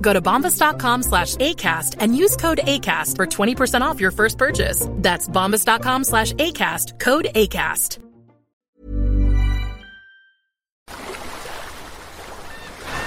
Go 0.00 0.12
to 0.12 0.20
bombas.com 0.20 1.02
slash 1.02 1.36
ACAST 1.36 1.96
and 2.00 2.16
use 2.16 2.36
code 2.36 2.60
ACAST 2.64 3.16
for 3.16 3.26
20% 3.26 3.80
off 3.80 4.00
your 4.00 4.12
first 4.12 4.38
purchase. 4.38 4.86
That's 4.96 5.28
bombas.com 5.28 6.04
slash 6.04 6.34
ACAST, 6.34 7.00
code 7.00 7.28
ACAST. 7.34 7.98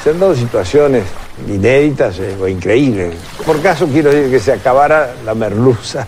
Se 0.04 0.10
han 0.10 0.20
dado 0.20 0.36
situaciones 0.36 1.06
inéditas 1.48 2.20
eh, 2.20 2.36
o 2.40 2.48
increíbles. 2.48 3.16
Por 3.46 3.62
caso 3.62 3.88
quiero 3.88 4.12
decir 4.12 4.32
que 4.32 4.40
se 4.40 4.52
acabara 4.52 5.16
la 5.24 5.34
merluza. 5.34 6.06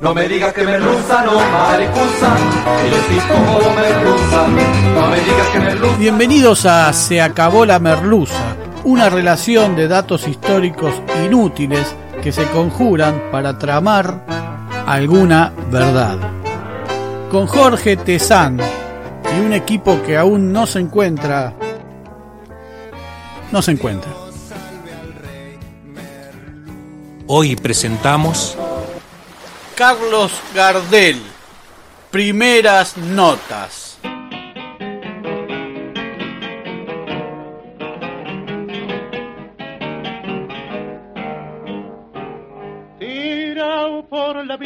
No 0.00 0.14
me 0.14 0.28
digas 0.28 0.52
que 0.54 0.62
merluza, 0.62 1.24
no 1.24 1.32
mariposa, 1.34 2.36
que 2.82 2.90
yo 2.90 2.96
sí 3.08 3.18
como 3.28 3.74
merluza. 3.74 4.48
No 4.94 5.10
me 5.10 5.20
digas 5.20 5.48
que 5.52 5.60
merluza. 5.60 5.96
Bienvenidos 5.98 6.64
a 6.64 6.92
Se 6.92 7.20
acabó 7.20 7.66
la 7.66 7.80
merluza, 7.80 8.56
una 8.84 9.08
relación 9.08 9.76
de 9.76 9.88
datos 9.88 10.26
históricos 10.26 10.94
inútiles 11.24 11.94
que 12.22 12.32
se 12.32 12.44
conjuran 12.50 13.30
para 13.30 13.58
tramar 13.58 14.24
alguna 14.86 15.52
verdad. 15.70 16.18
Con 17.30 17.46
Jorge 17.46 17.96
Tezán 17.96 18.58
y 19.36 19.40
un 19.40 19.52
equipo 19.52 20.02
que 20.02 20.16
aún 20.16 20.52
no 20.52 20.66
se 20.66 20.80
encuentra 20.80 21.54
no 23.52 23.62
se 23.62 23.72
encuentra. 23.72 24.10
Hoy 27.26 27.56
presentamos 27.56 28.56
Carlos 29.76 30.32
Gardel, 30.54 31.20
primeras 32.10 32.96
notas. 32.96 33.89
La. 44.50 44.58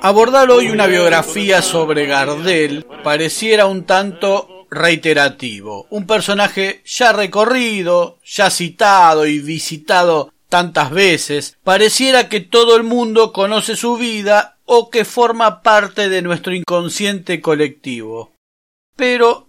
Abordar 0.00 0.50
hoy 0.50 0.70
una 0.70 0.86
biografía 0.86 1.62
sobre 1.62 2.06
Gardel 2.06 2.86
pareciera 3.02 3.66
un 3.66 3.84
tanto 3.84 4.66
reiterativo. 4.70 5.86
Un 5.90 6.06
personaje 6.06 6.82
ya 6.84 7.12
recorrido, 7.12 8.18
ya 8.24 8.50
citado 8.50 9.26
y 9.26 9.38
visitado 9.38 10.32
tantas 10.48 10.90
veces, 10.90 11.58
pareciera 11.64 12.28
que 12.28 12.40
todo 12.40 12.76
el 12.76 12.82
mundo 12.82 13.32
conoce 13.32 13.76
su 13.76 13.96
vida 13.96 14.58
o 14.66 14.90
que 14.90 15.04
forma 15.04 15.62
parte 15.62 16.08
de 16.08 16.22
nuestro 16.22 16.54
inconsciente 16.54 17.40
colectivo. 17.40 18.32
Pero 18.96 19.48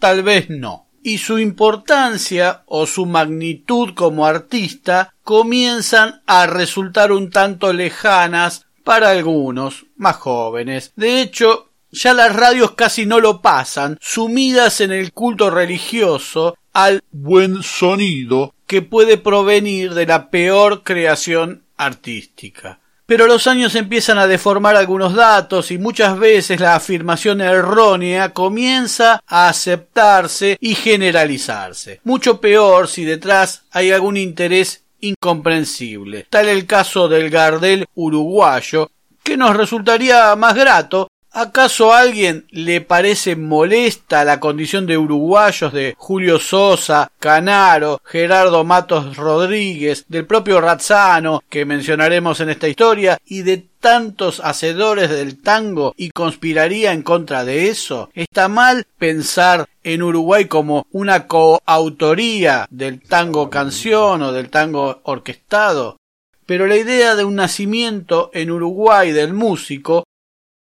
tal 0.00 0.22
vez 0.22 0.48
no. 0.48 0.85
Y 1.06 1.18
su 1.18 1.38
importancia 1.38 2.64
o 2.66 2.84
su 2.84 3.06
magnitud 3.06 3.94
como 3.94 4.26
artista 4.26 5.14
comienzan 5.22 6.20
a 6.26 6.48
resultar 6.48 7.12
un 7.12 7.30
tanto 7.30 7.72
lejanas 7.72 8.66
para 8.82 9.10
algunos 9.10 9.86
más 9.96 10.16
jóvenes. 10.16 10.92
De 10.96 11.20
hecho, 11.20 11.70
ya 11.92 12.12
las 12.12 12.34
radios 12.34 12.72
casi 12.72 13.06
no 13.06 13.20
lo 13.20 13.40
pasan, 13.40 13.98
sumidas 14.00 14.80
en 14.80 14.90
el 14.90 15.12
culto 15.12 15.48
religioso 15.48 16.56
al 16.72 17.04
buen 17.12 17.62
sonido 17.62 18.52
que 18.66 18.82
puede 18.82 19.16
provenir 19.16 19.94
de 19.94 20.06
la 20.06 20.28
peor 20.28 20.82
creación 20.82 21.62
artística. 21.76 22.80
Pero 23.06 23.28
los 23.28 23.46
años 23.46 23.76
empiezan 23.76 24.18
a 24.18 24.26
deformar 24.26 24.74
algunos 24.74 25.14
datos 25.14 25.70
y 25.70 25.78
muchas 25.78 26.18
veces 26.18 26.58
la 26.58 26.74
afirmación 26.74 27.40
errónea 27.40 28.32
comienza 28.32 29.20
a 29.26 29.48
aceptarse 29.48 30.56
y 30.60 30.74
generalizarse. 30.74 32.00
Mucho 32.02 32.40
peor 32.40 32.88
si 32.88 33.04
detrás 33.04 33.62
hay 33.70 33.92
algún 33.92 34.16
interés 34.16 34.82
incomprensible. 35.00 36.26
Tal 36.28 36.48
el 36.48 36.66
caso 36.66 37.08
del 37.08 37.30
Gardel 37.30 37.86
uruguayo, 37.94 38.90
que 39.22 39.36
nos 39.36 39.56
resultaría 39.56 40.34
más 40.34 40.54
grato 40.54 41.08
¿Acaso 41.38 41.92
a 41.92 41.98
alguien 41.98 42.46
le 42.48 42.80
parece 42.80 43.36
molesta 43.36 44.24
la 44.24 44.40
condición 44.40 44.86
de 44.86 44.96
uruguayos 44.96 45.70
de 45.70 45.94
Julio 45.98 46.38
Sosa, 46.38 47.12
Canaro, 47.18 48.00
Gerardo 48.06 48.64
Matos 48.64 49.18
Rodríguez, 49.18 50.06
del 50.08 50.24
propio 50.24 50.62
Razzano, 50.62 51.42
que 51.50 51.66
mencionaremos 51.66 52.40
en 52.40 52.48
esta 52.48 52.68
historia, 52.68 53.18
y 53.26 53.42
de 53.42 53.66
tantos 53.80 54.40
hacedores 54.40 55.10
del 55.10 55.42
tango 55.42 55.92
y 55.98 56.08
conspiraría 56.08 56.92
en 56.92 57.02
contra 57.02 57.44
de 57.44 57.68
eso? 57.68 58.08
¿Está 58.14 58.48
mal 58.48 58.86
pensar 58.96 59.68
en 59.84 60.02
Uruguay 60.02 60.46
como 60.46 60.86
una 60.90 61.26
coautoría 61.26 62.66
del 62.70 63.02
tango 63.02 63.50
canción 63.50 64.22
o 64.22 64.32
del 64.32 64.48
tango 64.48 65.00
orquestado? 65.02 65.98
Pero 66.46 66.66
la 66.66 66.78
idea 66.78 67.14
de 67.14 67.24
un 67.24 67.34
nacimiento 67.34 68.30
en 68.32 68.50
Uruguay 68.50 69.12
del 69.12 69.34
músico 69.34 70.04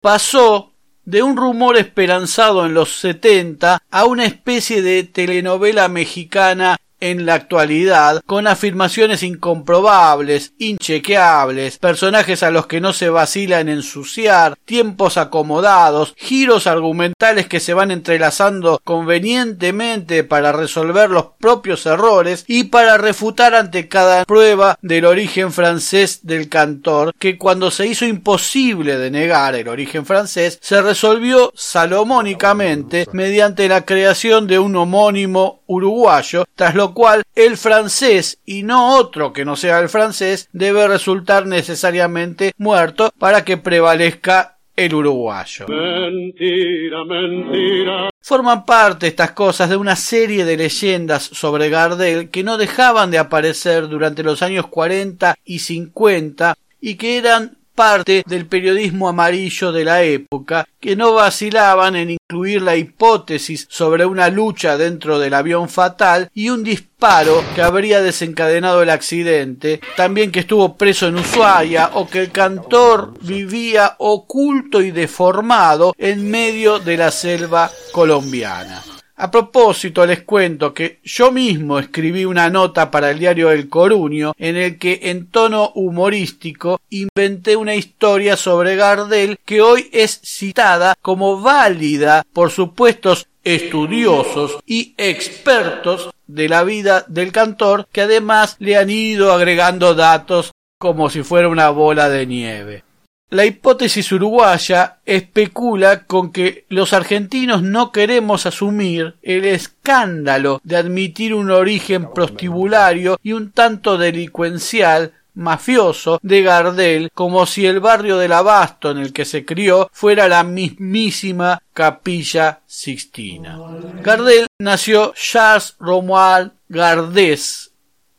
pasó 0.01 0.73
de 1.05 1.23
un 1.23 1.37
rumor 1.37 1.77
esperanzado 1.77 2.65
en 2.65 2.73
los 2.73 2.99
setenta 2.99 3.81
a 3.89 4.05
una 4.05 4.25
especie 4.25 4.81
de 4.81 5.03
telenovela 5.03 5.87
mexicana 5.87 6.77
en 7.01 7.25
la 7.25 7.33
actualidad, 7.33 8.21
con 8.25 8.47
afirmaciones 8.47 9.23
incomprobables, 9.23 10.53
inchequeables, 10.57 11.77
personajes 11.79 12.43
a 12.43 12.51
los 12.51 12.67
que 12.67 12.79
no 12.79 12.93
se 12.93 13.09
vacila 13.09 13.59
en 13.59 13.69
ensuciar, 13.69 14.55
tiempos 14.65 15.17
acomodados, 15.17 16.13
giros 16.17 16.67
argumentales 16.67 17.47
que 17.47 17.59
se 17.59 17.73
van 17.73 17.91
entrelazando 17.91 18.79
convenientemente 18.83 20.23
para 20.23 20.51
resolver 20.51 21.09
los 21.09 21.25
propios 21.39 21.85
errores 21.85 22.45
y 22.47 22.65
para 22.65 22.97
refutar 22.97 23.55
ante 23.55 23.87
cada 23.87 24.23
prueba 24.25 24.77
del 24.81 25.05
origen 25.05 25.51
francés 25.51 26.19
del 26.23 26.47
cantor, 26.49 27.13
que 27.17 27.37
cuando 27.37 27.71
se 27.71 27.87
hizo 27.87 28.05
imposible 28.05 28.97
de 28.97 29.11
negar 29.11 29.55
el 29.55 29.67
origen 29.67 30.05
francés, 30.05 30.59
se 30.61 30.81
resolvió 30.81 31.51
salomónicamente. 31.55 33.07
mediante 33.11 33.67
la 33.67 33.85
creación 33.85 34.47
de 34.47 34.59
un 34.59 34.75
homónimo 34.75 35.61
uruguayo, 35.67 36.45
tras 36.55 36.75
lo 36.75 36.90
cual 36.93 37.23
el 37.35 37.57
francés 37.57 38.39
y 38.45 38.63
no 38.63 38.95
otro 38.95 39.33
que 39.33 39.45
no 39.45 39.55
sea 39.55 39.79
el 39.79 39.89
francés 39.89 40.49
debe 40.51 40.87
resultar 40.87 41.45
necesariamente 41.47 42.53
muerto 42.57 43.11
para 43.17 43.43
que 43.43 43.57
prevalezca 43.57 44.57
el 44.75 44.93
uruguayo. 44.95 45.67
Mentira, 45.67 47.03
mentira. 47.05 48.09
Forman 48.21 48.65
parte 48.65 49.07
estas 49.07 49.31
cosas 49.31 49.69
de 49.69 49.77
una 49.77 49.95
serie 49.95 50.45
de 50.45 50.57
leyendas 50.57 51.23
sobre 51.23 51.69
Gardel 51.69 52.29
que 52.29 52.43
no 52.43 52.57
dejaban 52.57 53.11
de 53.11 53.17
aparecer 53.17 53.87
durante 53.87 54.23
los 54.23 54.41
años 54.41 54.67
40 54.67 55.35
y 55.43 55.59
50 55.59 56.55
y 56.79 56.95
que 56.95 57.17
eran 57.17 57.57
parte 57.73 58.23
del 58.25 58.45
periodismo 58.45 59.09
amarillo 59.09 59.71
de 59.71 59.85
la 59.85 60.03
época, 60.03 60.67
que 60.79 60.95
no 60.95 61.13
vacilaban 61.13 61.95
en 61.95 62.11
incluir 62.11 62.61
la 62.61 62.75
hipótesis 62.75 63.67
sobre 63.69 64.05
una 64.05 64.29
lucha 64.29 64.77
dentro 64.77 65.19
del 65.19 65.33
avión 65.33 65.69
fatal 65.69 66.29
y 66.33 66.49
un 66.49 66.63
disparo 66.63 67.43
que 67.55 67.61
habría 67.61 68.01
desencadenado 68.01 68.81
el 68.81 68.89
accidente, 68.89 69.81
también 69.95 70.31
que 70.31 70.41
estuvo 70.41 70.75
preso 70.77 71.07
en 71.07 71.15
Ushuaia 71.15 71.91
o 71.93 72.07
que 72.07 72.19
el 72.19 72.31
cantor 72.31 73.13
vivía 73.21 73.95
oculto 73.97 74.81
y 74.81 74.91
deformado 74.91 75.93
en 75.97 76.29
medio 76.29 76.79
de 76.79 76.97
la 76.97 77.11
selva 77.11 77.71
colombiana. 77.91 78.83
A 79.23 79.29
propósito, 79.29 80.03
les 80.03 80.23
cuento 80.23 80.73
que 80.73 80.99
yo 81.03 81.31
mismo 81.31 81.77
escribí 81.77 82.25
una 82.25 82.49
nota 82.49 82.89
para 82.89 83.11
el 83.11 83.19
diario 83.19 83.51
El 83.51 83.69
Coruño 83.69 84.33
en 84.39 84.55
el 84.55 84.79
que 84.79 84.99
en 85.03 85.27
tono 85.27 85.71
humorístico 85.75 86.81
inventé 86.89 87.55
una 87.55 87.75
historia 87.75 88.35
sobre 88.35 88.75
Gardel 88.75 89.37
que 89.45 89.61
hoy 89.61 89.91
es 89.93 90.21
citada 90.23 90.95
como 91.03 91.39
válida 91.39 92.25
por 92.33 92.49
supuestos 92.49 93.27
estudiosos 93.43 94.57
y 94.65 94.95
expertos 94.97 96.09
de 96.25 96.49
la 96.49 96.63
vida 96.63 97.05
del 97.07 97.31
cantor 97.31 97.87
que 97.91 98.01
además 98.01 98.55
le 98.57 98.75
han 98.75 98.89
ido 98.89 99.31
agregando 99.31 99.93
datos 99.93 100.51
como 100.79 101.11
si 101.11 101.21
fuera 101.21 101.47
una 101.47 101.69
bola 101.69 102.09
de 102.09 102.25
nieve. 102.25 102.83
La 103.31 103.45
hipótesis 103.45 104.11
uruguaya 104.11 104.97
especula 105.05 106.03
con 106.03 106.33
que 106.33 106.65
los 106.67 106.91
argentinos 106.91 107.63
no 107.63 107.93
queremos 107.93 108.45
asumir 108.45 109.15
el 109.21 109.45
escándalo 109.45 110.59
de 110.65 110.75
admitir 110.75 111.33
un 111.33 111.49
origen 111.49 112.11
prostibulario 112.11 113.17
y 113.23 113.31
un 113.31 113.51
tanto 113.51 113.97
delincuencial 113.97 115.13
mafioso 115.33 116.19
de 116.21 116.41
Gardel 116.41 117.09
como 117.13 117.45
si 117.45 117.65
el 117.65 117.79
barrio 117.79 118.17
del 118.17 118.33
Abasto 118.33 118.91
en 118.91 118.97
el 118.97 119.13
que 119.13 119.23
se 119.23 119.45
crió 119.45 119.89
fuera 119.93 120.27
la 120.27 120.43
mismísima 120.43 121.63
capilla 121.73 122.59
Sixtina. 122.65 123.57
Gardel 124.03 124.47
nació 124.59 125.13
Charles 125.15 125.77
Romuald 125.79 126.51
Gardés 126.67 127.71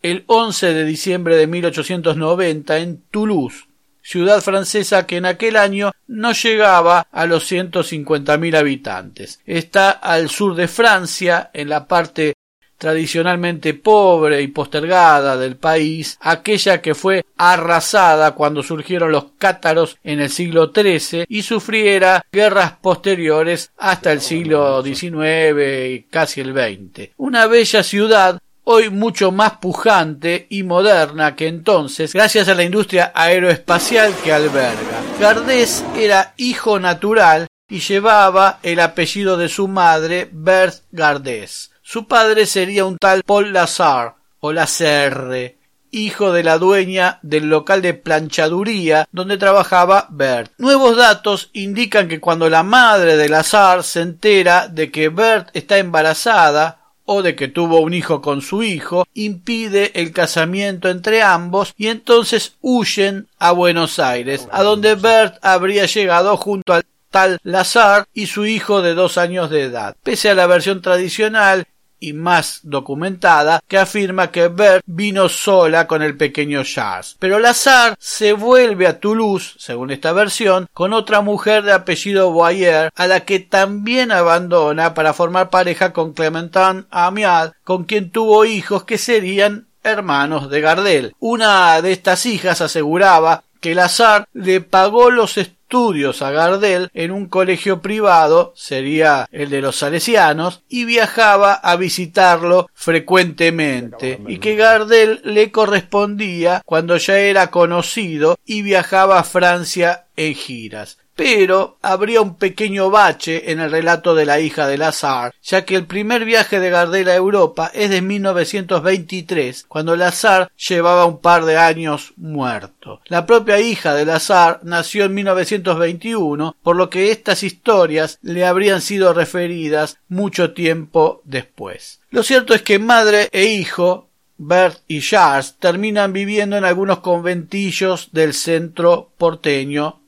el 0.02 0.24
11 0.26 0.72
de 0.72 0.84
diciembre 0.86 1.36
de 1.36 1.46
1890 1.46 2.78
en 2.78 3.02
Toulouse, 3.10 3.66
ciudad 4.02 4.40
francesa 4.40 5.06
que 5.06 5.16
en 5.16 5.26
aquel 5.26 5.56
año 5.56 5.92
no 6.06 6.32
llegaba 6.32 7.06
a 7.10 7.26
los 7.26 7.46
ciento 7.46 7.82
cincuenta 7.82 8.36
mil 8.36 8.56
habitantes. 8.56 9.40
Está 9.46 9.90
al 9.90 10.28
sur 10.28 10.54
de 10.54 10.68
Francia, 10.68 11.50
en 11.54 11.68
la 11.68 11.86
parte 11.86 12.34
tradicionalmente 12.82 13.74
pobre 13.74 14.42
y 14.42 14.48
postergada 14.48 15.36
del 15.36 15.54
país, 15.54 16.18
aquella 16.20 16.82
que 16.82 16.96
fue 16.96 17.24
arrasada 17.36 18.32
cuando 18.32 18.64
surgieron 18.64 19.12
los 19.12 19.26
cátaros 19.38 19.98
en 20.02 20.18
el 20.18 20.30
siglo 20.30 20.72
XIII 20.74 21.26
y 21.28 21.42
sufriera 21.42 22.26
guerras 22.32 22.72
posteriores 22.82 23.70
hasta 23.78 24.10
el 24.10 24.20
siglo 24.20 24.82
XIX 24.82 25.90
y 25.90 26.06
casi 26.10 26.40
el 26.40 26.52
XX. 26.52 27.10
Una 27.18 27.46
bella 27.46 27.84
ciudad 27.84 28.40
hoy 28.64 28.90
mucho 28.90 29.32
más 29.32 29.58
pujante 29.58 30.46
y 30.50 30.62
moderna 30.62 31.34
que 31.34 31.48
entonces, 31.48 32.12
gracias 32.12 32.48
a 32.48 32.54
la 32.54 32.64
industria 32.64 33.12
aeroespacial 33.14 34.14
que 34.22 34.32
alberga. 34.32 35.02
Gardés 35.20 35.84
era 35.96 36.34
hijo 36.36 36.78
natural 36.78 37.46
y 37.68 37.80
llevaba 37.80 38.58
el 38.62 38.80
apellido 38.80 39.36
de 39.36 39.48
su 39.48 39.68
madre, 39.68 40.28
Berthe 40.30 40.82
Gardés. 40.90 41.70
Su 41.82 42.06
padre 42.06 42.46
sería 42.46 42.84
un 42.84 42.98
tal 42.98 43.22
Paul 43.22 43.52
Lazar 43.52 44.14
o 44.40 44.52
Lazerre, 44.52 45.58
hijo 45.90 46.32
de 46.32 46.42
la 46.42 46.58
dueña 46.58 47.18
del 47.22 47.48
local 47.48 47.82
de 47.82 47.94
planchaduría 47.94 49.06
donde 49.12 49.36
trabajaba 49.36 50.06
Bert. 50.10 50.52
Nuevos 50.58 50.96
datos 50.96 51.50
indican 51.52 52.08
que 52.08 52.20
cuando 52.20 52.48
la 52.48 52.62
madre 52.62 53.16
de 53.16 53.28
Lazar 53.28 53.84
se 53.84 54.00
entera 54.00 54.68
de 54.68 54.90
que 54.90 55.10
Bert 55.10 55.50
está 55.52 55.78
embarazada, 55.78 56.81
o 57.12 57.22
de 57.22 57.36
que 57.36 57.48
tuvo 57.48 57.80
un 57.80 57.94
hijo 57.94 58.20
con 58.20 58.42
su 58.42 58.62
hijo, 58.62 59.06
impide 59.14 59.92
el 60.00 60.12
casamiento 60.12 60.88
entre 60.88 61.22
ambos 61.22 61.74
y 61.76 61.88
entonces 61.88 62.54
huyen 62.60 63.28
a 63.38 63.52
Buenos 63.52 63.98
Aires, 63.98 64.48
a 64.50 64.62
donde 64.62 64.94
Bert 64.94 65.36
habría 65.42 65.86
llegado 65.86 66.36
junto 66.36 66.72
al 66.72 66.84
tal 67.12 67.38
Lazar 67.44 68.06
y 68.12 68.26
su 68.26 68.46
hijo 68.46 68.82
de 68.82 68.94
dos 68.94 69.18
años 69.18 69.50
de 69.50 69.62
edad. 69.62 69.94
Pese 70.02 70.30
a 70.30 70.34
la 70.34 70.48
versión 70.48 70.82
tradicional, 70.82 71.66
y 72.02 72.12
más 72.12 72.60
documentada 72.64 73.62
que 73.66 73.78
afirma 73.78 74.30
que 74.30 74.48
Bert 74.48 74.82
vino 74.86 75.28
sola 75.28 75.86
con 75.86 76.02
el 76.02 76.16
pequeño 76.16 76.64
Charles. 76.64 77.16
Pero 77.18 77.38
Lazar 77.38 77.94
se 77.98 78.32
vuelve 78.32 78.86
a 78.86 78.98
Toulouse, 78.98 79.54
según 79.58 79.92
esta 79.92 80.12
versión, 80.12 80.68
con 80.74 80.92
otra 80.92 81.20
mujer 81.20 81.62
de 81.62 81.72
apellido 81.72 82.32
Boyer, 82.32 82.92
a 82.94 83.06
la 83.06 83.20
que 83.20 83.38
también 83.38 84.10
abandona 84.10 84.94
para 84.94 85.14
formar 85.14 85.48
pareja 85.48 85.92
con 85.92 86.12
Clementine 86.12 86.84
Amiad, 86.90 87.52
con 87.62 87.84
quien 87.84 88.10
tuvo 88.10 88.44
hijos 88.44 88.84
que 88.84 88.98
serían 88.98 89.68
hermanos 89.84 90.50
de 90.50 90.60
Gardel. 90.60 91.14
Una 91.20 91.80
de 91.82 91.92
estas 91.92 92.26
hijas 92.26 92.60
aseguraba 92.60 93.44
que 93.60 93.76
Lazar 93.76 94.26
le 94.32 94.60
pagó 94.60 95.10
los 95.10 95.38
a 95.72 96.30
Gardel 96.30 96.90
en 96.92 97.10
un 97.12 97.26
colegio 97.26 97.80
privado, 97.80 98.52
sería 98.54 99.26
el 99.32 99.48
de 99.48 99.62
los 99.62 99.76
salesianos, 99.76 100.62
y 100.68 100.84
viajaba 100.84 101.54
a 101.54 101.76
visitarlo 101.76 102.68
frecuentemente, 102.74 104.20
y 104.28 104.38
que 104.38 104.54
Gardel 104.56 105.22
le 105.24 105.50
correspondía 105.50 106.62
cuando 106.66 106.98
ya 106.98 107.18
era 107.18 107.50
conocido 107.50 108.38
y 108.44 108.60
viajaba 108.60 109.18
a 109.18 109.24
Francia 109.24 110.04
en 110.16 110.34
giras 110.34 110.98
pero 111.14 111.76
habría 111.82 112.20
un 112.20 112.36
pequeño 112.36 112.90
bache 112.90 113.50
en 113.50 113.60
el 113.60 113.70
relato 113.70 114.14
de 114.14 114.26
la 114.26 114.40
hija 114.40 114.66
de 114.66 114.78
Lazar, 114.78 115.34
ya 115.42 115.64
que 115.64 115.76
el 115.76 115.86
primer 115.86 116.24
viaje 116.24 116.60
de 116.60 116.70
Gardel 116.70 117.08
a 117.08 117.14
Europa 117.14 117.70
es 117.74 117.90
de 117.90 118.02
1923, 118.02 119.66
cuando 119.68 119.96
Lazar 119.96 120.50
llevaba 120.56 121.06
un 121.06 121.18
par 121.18 121.44
de 121.44 121.56
años 121.56 122.12
muerto. 122.16 123.00
La 123.06 123.26
propia 123.26 123.60
hija 123.60 123.94
de 123.94 124.06
Lazar 124.06 124.60
nació 124.62 125.04
en 125.04 125.14
1921, 125.14 126.56
por 126.62 126.76
lo 126.76 126.90
que 126.90 127.10
estas 127.10 127.42
historias 127.42 128.18
le 128.22 128.44
habrían 128.44 128.80
sido 128.80 129.12
referidas 129.12 129.98
mucho 130.08 130.52
tiempo 130.52 131.20
después. 131.24 132.00
Lo 132.10 132.22
cierto 132.22 132.54
es 132.54 132.62
que 132.62 132.78
madre 132.78 133.28
e 133.32 133.44
hijo 133.44 134.08
Bert 134.38 134.80
y 134.88 135.00
Charles 135.00 135.54
terminan 135.58 136.12
viviendo 136.12 136.56
en 136.56 136.64
algunos 136.64 136.98
conventillos 136.98 138.08
del 138.12 138.34
centro 138.34 139.10
porteño 139.16 140.01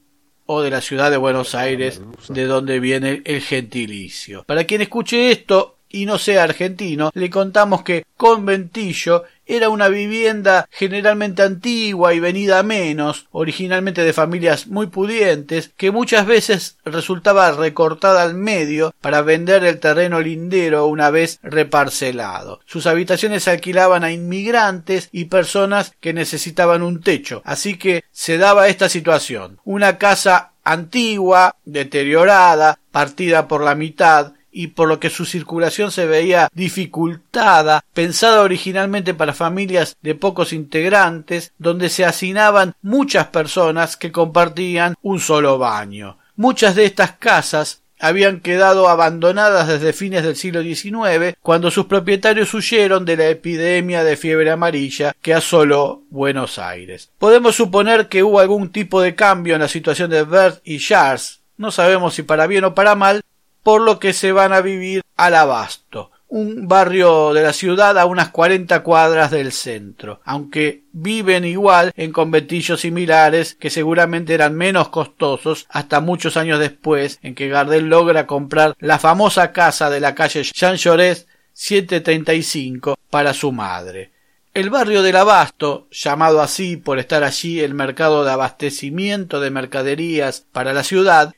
o 0.47 0.63
de 0.63 0.71
la 0.71 0.81
ciudad 0.81 1.11
de 1.11 1.17
Buenos 1.17 1.55
Aires, 1.55 2.01
de 2.29 2.45
donde 2.47 2.81
viene 2.81 3.23
el 3.25 3.41
gentilicio. 3.41 4.45
Para 4.45 4.65
quien 4.65 4.83
escuche 4.83 5.31
esto 5.31 5.79
y 5.89 6.07
no 6.07 6.19
sea 6.19 6.43
argentino, 6.43 7.11
le 7.15 7.31
contamos 7.31 7.83
que 7.83 8.05
conventillo 8.17 9.25
era 9.47 9.69
una 9.69 9.89
vivienda 9.89 10.69
generalmente 10.71 11.43
antigua 11.43 12.15
y 12.15 12.21
venida 12.21 12.59
a 12.59 12.63
menos, 12.63 13.27
originalmente 13.31 14.03
de 14.03 14.13
familias 14.13 14.67
muy 14.67 14.87
pudientes, 14.87 15.71
que 15.77 15.91
muchas 15.91 16.27
veces 16.27 16.79
resultaba 16.85 17.51
recortada 17.53 18.23
al 18.23 18.35
medio 18.35 18.95
para 19.01 19.23
vender 19.23 19.65
el 19.65 19.81
terreno 19.81 20.21
lindero 20.21 20.87
una 20.87 21.11
vez 21.11 21.39
reparcelado. 21.43 22.61
Sus 22.67 22.87
habitaciones 22.87 23.45
se 23.45 23.51
alquilaban 23.51 24.05
a 24.05 24.13
inmigrantes 24.13 25.09
y 25.13 25.27
personas 25.27 25.93
que 26.01 26.13
necesitaban 26.13 26.83
un 26.83 27.01
techo, 27.01 27.43
así 27.45 27.77
que 27.77 28.05
se 28.11 28.39
daba 28.39 28.69
esta 28.69 28.89
situación. 28.89 29.59
Una 29.65 29.99
casa 29.99 30.53
antigua, 30.65 31.57
deteriorada, 31.65 32.79
partida 32.91 33.49
por 33.49 33.63
la 33.63 33.75
mitad, 33.75 34.33
y 34.55 34.69
por 34.69 34.89
lo 34.89 35.01
que 35.01 35.11
su 35.11 35.27
circulación 35.27 35.91
se 35.91 36.07
veía 36.07 36.49
dificultada, 36.55 37.85
pensada 37.93 38.43
originalmente 38.43 39.13
para 39.13 39.35
familias 39.35 39.97
de 40.01 40.15
pocos 40.15 40.53
integrantes, 40.53 41.53
donde 41.59 41.89
se 41.89 42.05
hacinaban 42.05 42.75
muchas 42.81 43.27
personas 43.27 43.97
que 43.97 44.13
compartían 44.13 44.95
un 45.03 45.19
solo 45.19 45.59
baño. 45.59 46.19
Muchas 46.37 46.77
de 46.77 46.85
estas 46.85 47.13
casas 47.13 47.83
habían 47.99 48.41
quedado 48.41 48.89
abandonadas 48.89 49.67
desde 49.67 49.93
fines 49.93 50.23
del 50.23 50.37
siglo 50.37 50.63
XIX, 50.63 51.37
cuando 51.43 51.71
sus 51.71 51.87
propietarios 51.87 52.53
huyeron 52.55 53.05
de 53.05 53.17
la 53.17 53.29
epidemia 53.29 54.05
de 54.05 54.17
fiebre 54.17 54.51
amarilla 54.51 55.15
que 55.21 55.35
asoló 55.35 56.03
Buenos 56.11 56.59
Aires. 56.59 57.11
Podemos 57.19 57.57
suponer 57.57 58.09
que 58.09 58.23
hubo 58.23 58.41
algún 58.41 58.71
tipo 58.71 59.01
de 59.01 59.15
cambio 59.15 59.55
en 59.55 59.63
la 59.63 59.69
situación 59.69 60.11
de 60.11 60.25
Bert 60.25 60.61
y 60.65 60.79
Charles, 60.79 61.41
no 61.57 61.71
sabemos 61.71 62.15
si 62.15 62.23
para 62.23 62.47
bien 62.47 62.65
o 62.65 62.75
para 62.75 62.95
mal, 62.95 63.23
por 63.65 63.81
lo 63.81 63.99
que 63.99 64.13
se 64.13 64.31
van 64.31 64.53
a 64.53 64.61
vivir 64.61 65.03
al 65.17 65.35
Abasto, 65.35 66.13
un 66.29 66.69
barrio 66.69 67.33
de 67.33 67.43
la 67.43 67.53
ciudad 67.53 67.99
a 67.99 68.07
unas 68.07 68.29
cuarenta 68.29 68.83
cuadras 68.83 69.31
del 69.31 69.53
centro, 69.53 70.21
aunque 70.25 70.83
viven 70.93 71.45
igual 71.45 71.93
en 71.97 72.13
conventillos 72.13 72.83
similares 72.83 73.55
que 73.55 73.71
seguramente 73.71 74.35
eran 74.35 74.55
menos 74.55 74.91
costosos 74.91 75.67
hasta 75.71 76.01
muchos 76.01 76.37
años 76.37 76.61
después 76.61 77.19
en 77.23 77.35
que 77.35 77.49
Gardel 77.49 77.89
logra 77.89 78.27
comprar 78.27 78.75
la 78.79 78.99
famosa 78.99 79.53
casa 79.53 79.91
de 79.91 80.01
la 80.01 80.15
calle 80.15 80.43
Jean 80.43 80.77
Jaurès 80.77 81.27
735 81.55 82.99
para 83.11 83.33
su 83.33 83.51
madre. 83.51 84.11
El 84.53 84.71
barrio 84.71 85.03
del 85.03 85.17
Abasto, 85.17 85.89
llamado 85.91 86.41
así 86.43 86.77
por 86.77 86.99
estar 86.99 87.25
allí 87.25 87.61
el 87.61 87.75
mercado 87.75 88.25
de 88.25 88.31
abastecimiento 88.31 89.41
de 89.41 89.51
mercaderías 89.51 90.47
para 90.53 90.73
la 90.73 90.85
ciudad, 90.85 91.35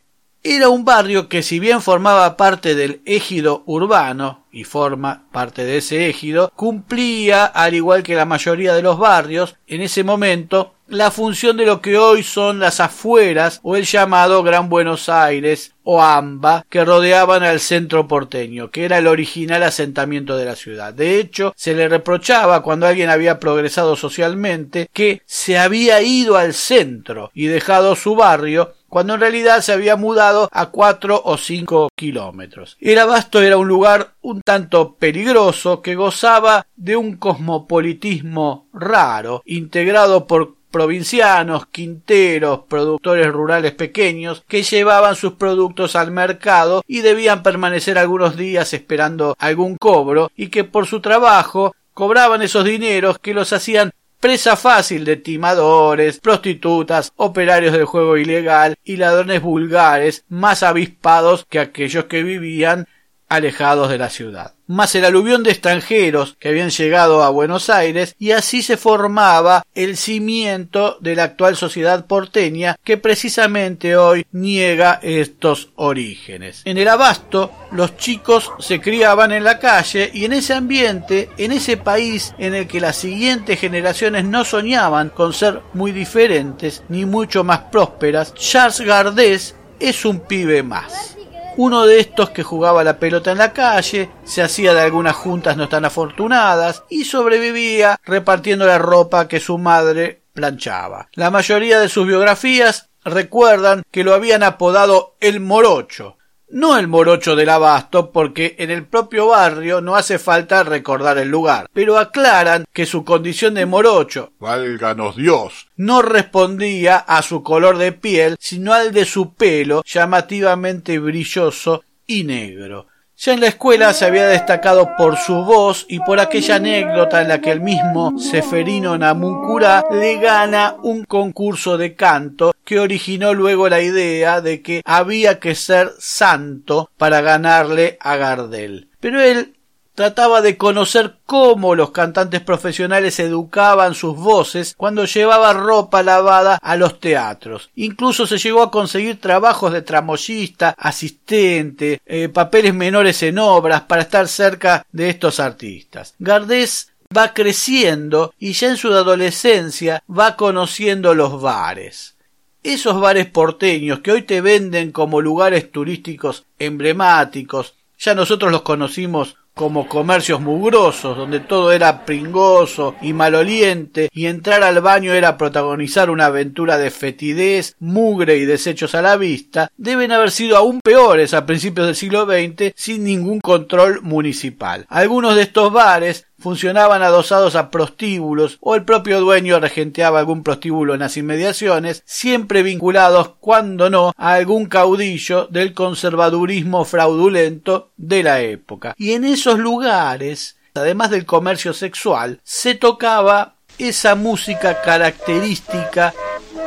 era 0.55 0.69
un 0.69 0.85
barrio 0.85 1.29
que 1.29 1.43
si 1.43 1.59
bien 1.59 1.83
formaba 1.83 2.37
parte 2.37 2.75
del 2.75 3.01
égido 3.05 3.63
urbano, 3.67 4.47
y 4.57 4.65
forma 4.65 5.25
parte 5.33 5.67
de 5.67 5.77
ese 5.77 6.09
égido, 6.09 6.51
cumplía, 6.57 7.45
al 7.45 7.75
igual 7.75 8.03
que 8.03 8.15
la 8.15 8.25
mayoría 8.25 8.73
de 8.73 8.81
los 8.81 8.99
barrios, 8.99 9.55
en 9.67 9.83
ese 9.83 10.03
momento, 10.03 10.73
la 10.89 11.11
función 11.11 11.59
de 11.59 11.67
lo 11.67 11.83
que 11.83 11.99
hoy 11.99 12.23
son 12.23 12.59
las 12.59 12.81
afueras 12.81 13.61
o 13.63 13.77
el 13.77 13.85
llamado 13.85 14.43
Gran 14.43 14.71
Buenos 14.71 15.11
Aires 15.11 15.75
o 15.83 16.03
AMBA 16.03 16.65
que 16.71 16.87
rodeaban 16.87 17.43
al 17.43 17.61
centro 17.61 18.09
porteño, 18.09 18.71
que 18.71 18.87
era 18.87 18.97
el 18.97 19.09
original 19.09 19.63
asentamiento 19.63 20.39
de 20.39 20.47
la 20.47 20.57
ciudad. 20.57 20.95
De 20.95 21.21
hecho, 21.21 21.53
se 21.55 21.75
le 21.75 21.89
reprochaba 21.89 22.63
cuando 22.63 22.87
alguien 22.87 23.11
había 23.11 23.39
progresado 23.39 23.95
socialmente 23.95 24.89
que 24.93 25.21
se 25.27 25.59
había 25.59 26.01
ido 26.01 26.37
al 26.37 26.55
centro 26.55 27.31
y 27.35 27.47
dejado 27.47 27.95
su 27.95 28.17
barrio 28.17 28.73
cuando 28.97 29.13
en 29.13 29.21
realidad 29.21 29.61
se 29.61 29.75
había 29.75 29.95
mudado 29.97 30.49
a 30.51 30.71
cuatro 30.71 31.21
o 31.23 31.37
cinco 31.37 31.91
kilómetros. 31.95 32.79
El 32.81 32.99
abasto 32.99 33.43
era 33.43 33.59
un 33.59 33.69
lugar 33.69 34.15
un 34.23 34.41
tanto 34.41 34.95
peligroso 34.95 35.83
que 35.83 35.95
gozaba 35.95 36.67
de 36.77 36.97
un 36.97 37.17
cosmopolitismo 37.19 38.69
raro, 38.73 39.43
integrado 39.45 40.27
por 40.27 40.55
provincianos, 40.71 41.67
quinteros, 41.67 42.61
productores 42.71 43.31
rurales 43.31 43.73
pequeños 43.73 44.43
que 44.49 44.63
llevaban 44.63 45.15
sus 45.15 45.35
productos 45.35 45.95
al 45.95 46.11
mercado 46.11 46.83
y 46.87 47.01
debían 47.01 47.43
permanecer 47.43 47.99
algunos 47.99 48.35
días 48.39 48.73
esperando 48.73 49.37
algún 49.39 49.77
cobro 49.77 50.31
y 50.35 50.49
que 50.49 50.65
por 50.65 50.87
su 50.87 51.03
trabajo 51.03 51.75
cobraban 51.97 52.43
esos 52.43 52.67
dineros 52.67 53.19
que 53.19 53.33
los 53.33 53.55
hacían 53.55 53.91
presa 54.21 54.57
fácil 54.57 55.05
de 55.05 55.17
timadores, 55.17 56.21
prostitutas, 56.21 57.13
operarios 57.17 57.73
del 57.73 57.85
juego 57.85 58.17
ilegal 58.17 58.77
y 58.85 58.97
ladrones 58.97 59.43
vulgares 59.43 60.25
más 60.29 60.63
avispados 60.63 61.45
que 61.49 61.59
aquellos 61.59 62.05
que 62.07 62.23
vivían 62.23 62.87
alejados 63.29 63.89
de 63.89 63.99
la 63.99 64.11
ciudad, 64.11 64.55
más 64.67 64.95
el 64.95 65.05
aluvión 65.05 65.43
de 65.43 65.51
extranjeros 65.51 66.37
que 66.39 66.49
habían 66.49 66.71
llegado 66.71 67.23
a 67.23 67.31
Buenos 67.31 67.71
Aires 67.71 68.15
y 68.19 68.31
así 68.31 68.63
se 68.63 68.77
formaba 68.77 69.65
el 69.75 69.97
cimiento 69.97 70.99
de 71.01 71.17
la 71.17 71.25
actual 71.25 71.57
sociedad 71.57 72.07
porteña 72.07 72.77
que 72.85 72.97
precisamente 72.97 73.97
hoy 73.97 74.27
niega 74.33 75.01
estos 75.03 75.71
orígenes. 75.77 76.63
En 76.65 76.79
el 76.79 76.89
abasto 76.89 77.51
los 77.73 77.97
chicos 77.97 78.53
se 78.59 78.81
criaban 78.81 79.33
en 79.33 79.45
la 79.45 79.59
calle 79.59 80.11
y 80.13 80.25
en 80.25 80.33
ese 80.33 80.55
ambiente, 80.55 81.29
en 81.37 81.53
ese 81.53 81.77
país 81.77 82.35
en 82.39 82.55
el 82.55 82.69
que 82.69 82.81
las 82.81 82.97
siguientes 82.97 83.59
generaciones 83.59 84.25
no 84.25 84.45
soñaban 84.45 85.11
con 85.11 85.33
ser 85.33 85.61
muy 85.75 85.93
diferentes 85.93 86.83
ni 86.89 87.05
mucho 87.05 87.43
más 87.45 87.61
prósperas, 87.73 88.35
Charles 88.35 88.81
Gardés 88.81 89.55
es 89.81 90.05
un 90.05 90.21
pibe 90.21 90.63
más 90.63 91.16
uno 91.57 91.87
de 91.87 92.01
estos 92.01 92.31
que 92.31 92.43
jugaba 92.43 92.85
la 92.85 92.99
pelota 92.99 93.33
en 93.33 93.39
la 93.39 93.53
calle, 93.53 94.11
se 94.25 94.43
hacía 94.43 94.75
de 94.75 94.81
algunas 94.81 95.17
juntas 95.17 95.57
no 95.57 95.69
tan 95.69 95.85
afortunadas 95.85 96.85
y 96.89 97.05
sobrevivía 97.05 97.99
repartiendo 98.05 98.67
la 98.67 98.79
ropa 98.79 99.29
que 99.29 99.41
su 99.41 99.59
madre 99.59 100.23
planchaba. 100.33 101.09
La 101.15 101.31
mayoría 101.31 101.81
de 101.81 101.89
sus 101.89 102.07
biografías 102.07 102.91
recuerdan 103.05 103.83
que 103.91 104.05
lo 104.05 104.15
habían 104.15 104.43
apodado 104.43 105.17
el 105.21 105.41
morocho, 105.41 106.19
no 106.49 106.79
el 106.79 106.89
morocho 106.89 107.37
del 107.37 107.49
abasto, 107.49 108.11
porque 108.11 108.57
en 108.59 108.71
el 108.71 108.85
propio 108.85 109.29
barrio 109.29 109.81
no 109.81 109.97
hace 109.97 110.19
falta 110.19 110.63
recordar 110.63 111.19
el 111.19 111.29
lugar, 111.29 111.69
pero 111.73 111.99
aclaran 111.99 112.65
que 112.73 112.87
su 112.87 113.05
condición 113.05 113.55
de 113.55 113.67
morocho, 113.67 114.33
válganos 114.39 115.17
Dios, 115.17 115.69
no 115.77 116.03
respondía 116.03 116.97
a 116.97 117.23
su 117.23 117.43
color 117.43 117.79
de 117.79 117.93
piel, 117.93 118.37
sino 118.39 118.73
al 118.73 118.93
de 118.93 119.05
su 119.05 119.35
pelo, 119.35 119.83
llamativamente 119.85 120.99
brilloso 120.99 121.85
y 122.07 122.25
negro. 122.25 122.87
Ya 123.19 123.33
en 123.33 123.41
la 123.41 123.47
escuela 123.47 123.95
se 123.95 124.05
había 124.05 124.27
destacado 124.27 124.91
por 124.99 125.17
su 125.17 125.37
voz 125.37 125.87
y 125.89 126.01
por 126.01 126.21
aquella 126.21 126.57
anécdota 126.57 127.23
en 127.23 127.29
la 127.29 127.41
que 127.41 127.51
el 127.51 127.63
mismo 127.63 128.19
Seferino 128.19 128.99
Namuncurá 128.99 129.87
le 129.91 130.19
gana 130.19 130.77
un 130.83 131.05
concurso 131.05 131.79
de 131.79 131.95
canto 131.95 132.55
que 132.63 132.79
originó 132.79 133.33
luego 133.33 133.71
la 133.71 133.81
idea 133.81 134.43
de 134.43 134.61
que 134.61 134.83
había 134.85 135.41
que 135.41 135.55
ser 135.55 135.93
santo 135.99 136.91
para 136.99 137.23
ganarle 137.23 137.97
a 138.01 138.17
Gardel. 138.17 138.91
Pero 139.01 139.23
él 139.23 139.56
trataba 139.97 140.43
de 140.43 140.59
conocer 140.59 141.17
cómo 141.25 141.75
los 141.75 141.91
cantantes 141.91 142.43
profesionales 142.43 143.19
educaban 143.19 143.95
sus 143.95 144.15
voces 144.15 144.75
cuando 144.77 145.07
llevaba 145.07 145.55
ropa 145.55 146.03
lavada 146.03 146.59
a 146.63 146.77
los 146.77 147.01
teatros. 147.01 147.71
Incluso 147.75 148.27
se 148.27 148.39
llegó 148.39 148.63
a 148.63 148.71
conseguir 148.71 149.21
trabajos 149.21 149.73
de 149.73 149.81
tramoyista, 149.81 150.75
asistente, 150.79 152.03
eh, 152.05 152.29
papeles 152.29 152.75
menores 152.75 153.23
en 153.23 153.39
obras 153.39 153.83
para 153.83 154.03
estar 154.03 154.29
cerca 154.29 154.87
de 154.93 155.09
estos 155.09 155.41
artistas. 155.41 156.15
Gardés 156.19 156.93
va 157.17 157.33
creciendo 157.33 158.35
y 158.39 158.53
ya 158.53 158.69
en 158.69 158.77
su 158.77 158.89
adolescencia 158.93 160.03
va 160.09 160.37
conociendo 160.37 161.15
los 161.15 161.41
bares. 161.41 162.17
Esos 162.63 163.01
bares 163.01 163.27
porteños 163.27 164.01
que 164.01 164.13
hoy 164.13 164.23
te 164.23 164.43
venden 164.43 164.93
como 164.93 165.23
lugares 165.23 165.73
turísticos 165.73 166.45
emblemáticos, 166.59 167.75
ya 167.99 168.15
nosotros 168.15 168.53
los 168.53 168.63
conocimos 168.63 169.37
como 169.57 169.89
comercios 169.89 170.43
mugrosos, 170.43 171.17
donde 171.17 171.41
todo 171.41 171.73
era 171.73 172.05
pringoso 172.05 172.95
y 173.01 173.15
maloliente, 173.15 174.11
y 174.13 174.27
entrar 174.27 174.63
al 174.63 174.83
baño 174.83 175.15
era 175.15 175.39
protagonizar 175.39 176.11
una 176.11 176.27
aventura 176.27 176.77
de 176.77 176.91
fetidez, 176.91 177.75
mugre 177.81 178.37
y 178.37 178.45
desechos 178.45 178.95
a 178.95 179.01
la 179.01 179.17
vista, 179.17 179.73
deben 179.79 180.13
haber 180.13 180.31
sido 180.31 180.59
aún 180.59 180.83
peores 180.83 181.33
a 181.33 181.47
principios 181.47 181.87
del 181.87 181.97
siglo 181.97 182.27
XX 182.27 182.75
sin 182.77 183.05
ningún 183.05 183.41
control 183.41 184.03
municipal. 184.03 184.85
Algunos 184.91 185.35
de 185.35 185.43
estos 185.43 185.73
bares 185.73 186.27
funcionaban 186.39 187.03
adosados 187.03 187.57
a 187.57 187.71
prostíbulos 187.71 188.59
o 188.61 188.75
el 188.75 188.85
propio 188.85 189.21
dueño 189.21 189.59
regenteaba 189.61 190.19
algún 190.19 190.43
prostíbulo 190.43 190.95
en 190.95 191.01
las 191.01 191.17
inmediaciones, 191.17 192.03
siempre 192.07 192.63
vinculados, 192.63 193.33
cuando 193.41 193.91
no, 193.91 194.13
a 194.17 194.35
algún 194.35 194.67
caudillo 194.67 195.47
del 195.47 195.75
conservadurismo 195.75 196.85
fraudulento 196.85 197.91
de 197.97 198.23
la 198.23 198.41
época. 198.41 198.95
Y 198.99 199.13
en 199.13 199.25
esos 199.25 199.59
lugares, 199.59 200.57
además 200.75 201.11
del 201.11 201.27
comercio 201.27 201.73
sexual, 201.73 202.41
se 202.45 202.75
tocaba 202.75 203.55
esa 203.79 204.15
música 204.15 204.81
característica 204.83 206.15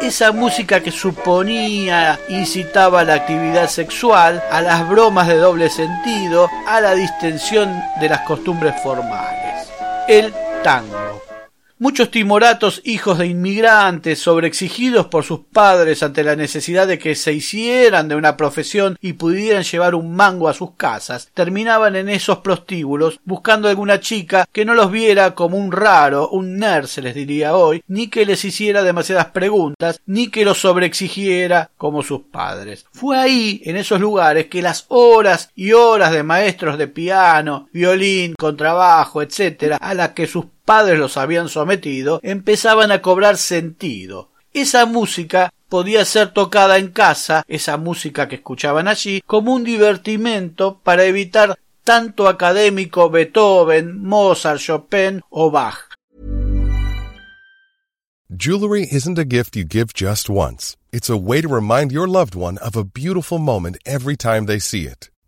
esa 0.01 0.31
música 0.31 0.81
que 0.81 0.91
suponía 0.91 2.19
incitaba 2.29 3.01
a 3.01 3.03
la 3.03 3.15
actividad 3.15 3.67
sexual, 3.67 4.41
a 4.49 4.61
las 4.61 4.87
bromas 4.87 5.27
de 5.27 5.35
doble 5.35 5.69
sentido, 5.69 6.49
a 6.67 6.79
la 6.79 6.95
distensión 6.95 7.69
de 7.99 8.09
las 8.09 8.21
costumbres 8.21 8.75
formales. 8.81 9.48
El 10.09 10.33
tango. 10.63 11.28
Muchos 11.81 12.11
timoratos, 12.11 12.81
hijos 12.83 13.19
de 13.19 13.27
inmigrantes, 13.27 14.19
sobreexigidos 14.19 15.07
por 15.07 15.23
sus 15.23 15.39
padres 15.45 16.03
ante 16.03 16.25
la 16.25 16.35
necesidad 16.35 16.85
de 16.85 16.99
que 16.99 17.15
se 17.15 17.31
hicieran 17.31 18.09
de 18.09 18.17
una 18.17 18.35
profesión 18.35 18.97
y 18.99 19.13
pudieran 19.13 19.63
llevar 19.63 19.95
un 19.95 20.13
mango 20.13 20.49
a 20.49 20.53
sus 20.53 20.71
casas, 20.73 21.29
terminaban 21.33 21.95
en 21.95 22.09
esos 22.09 22.39
prostíbulos 22.39 23.21
buscando 23.23 23.69
alguna 23.69 24.01
chica 24.01 24.45
que 24.51 24.65
no 24.65 24.73
los 24.73 24.91
viera 24.91 25.35
como 25.35 25.55
un 25.55 25.71
raro, 25.71 26.27
un 26.27 26.57
nerd 26.57 26.87
se 26.87 27.01
les 27.01 27.15
diría 27.15 27.55
hoy, 27.55 27.81
ni 27.87 28.09
que 28.09 28.25
les 28.25 28.43
hiciera 28.43 28.83
demasiadas 28.83 29.27
preguntas, 29.27 30.01
ni 30.05 30.27
que 30.27 30.43
los 30.43 30.59
sobreexigiera 30.59 31.71
como 31.77 32.03
sus 32.03 32.23
padres. 32.23 32.87
Fue 32.91 33.17
ahí, 33.17 33.61
en 33.63 33.77
esos 33.77 34.01
lugares, 34.01 34.47
que 34.47 34.61
las 34.61 34.83
horas 34.89 35.49
y 35.55 35.71
horas 35.71 36.11
de 36.11 36.23
maestros 36.23 36.77
de 36.77 36.89
piano, 36.89 37.69
violín, 37.71 38.35
contrabajo, 38.37 39.21
etcétera, 39.21 39.77
a 39.77 39.93
las 39.93 40.09
que 40.09 40.27
sus 40.27 40.43
los 40.69 41.17
habían 41.17 41.49
sometido, 41.49 42.19
empezaban 42.23 42.91
a 42.91 43.01
cobrar 43.01 43.37
sentido. 43.37 44.29
Esa 44.53 44.85
música 44.85 45.51
podía 45.67 46.05
ser 46.05 46.31
tocada 46.31 46.77
en 46.77 46.89
casa, 46.89 47.43
esa 47.47 47.77
música 47.77 48.27
que 48.27 48.35
escuchaban 48.35 48.87
allí, 48.87 49.21
como 49.25 49.53
un 49.53 49.63
divertimento 49.63 50.79
para 50.83 51.05
evitar 51.05 51.57
tanto 51.83 52.27
académico 52.27 53.09
Beethoven, 53.09 54.03
Mozart, 54.03 54.59
Chopin 54.59 55.21
o 55.29 55.49
Bach. 55.49 55.89
Jewelry 58.31 58.87
isn't 58.91 59.17
a 59.17 59.25
gift 59.25 59.55
you 59.55 59.65
give 59.65 59.91
just 59.95 60.29
once. 60.29 60.77
It's 60.91 61.09
a 61.09 61.17
way 61.17 61.41
to 61.41 61.47
remind 61.47 61.91
your 61.91 62.07
loved 62.07 62.35
one 62.35 62.59
of 62.59 62.75
a 62.75 62.83
beautiful 62.83 63.39
moment 63.39 63.77
every 63.87 64.15
time 64.15 64.45
they 64.45 64.59
see 64.59 64.85
it. 64.85 65.09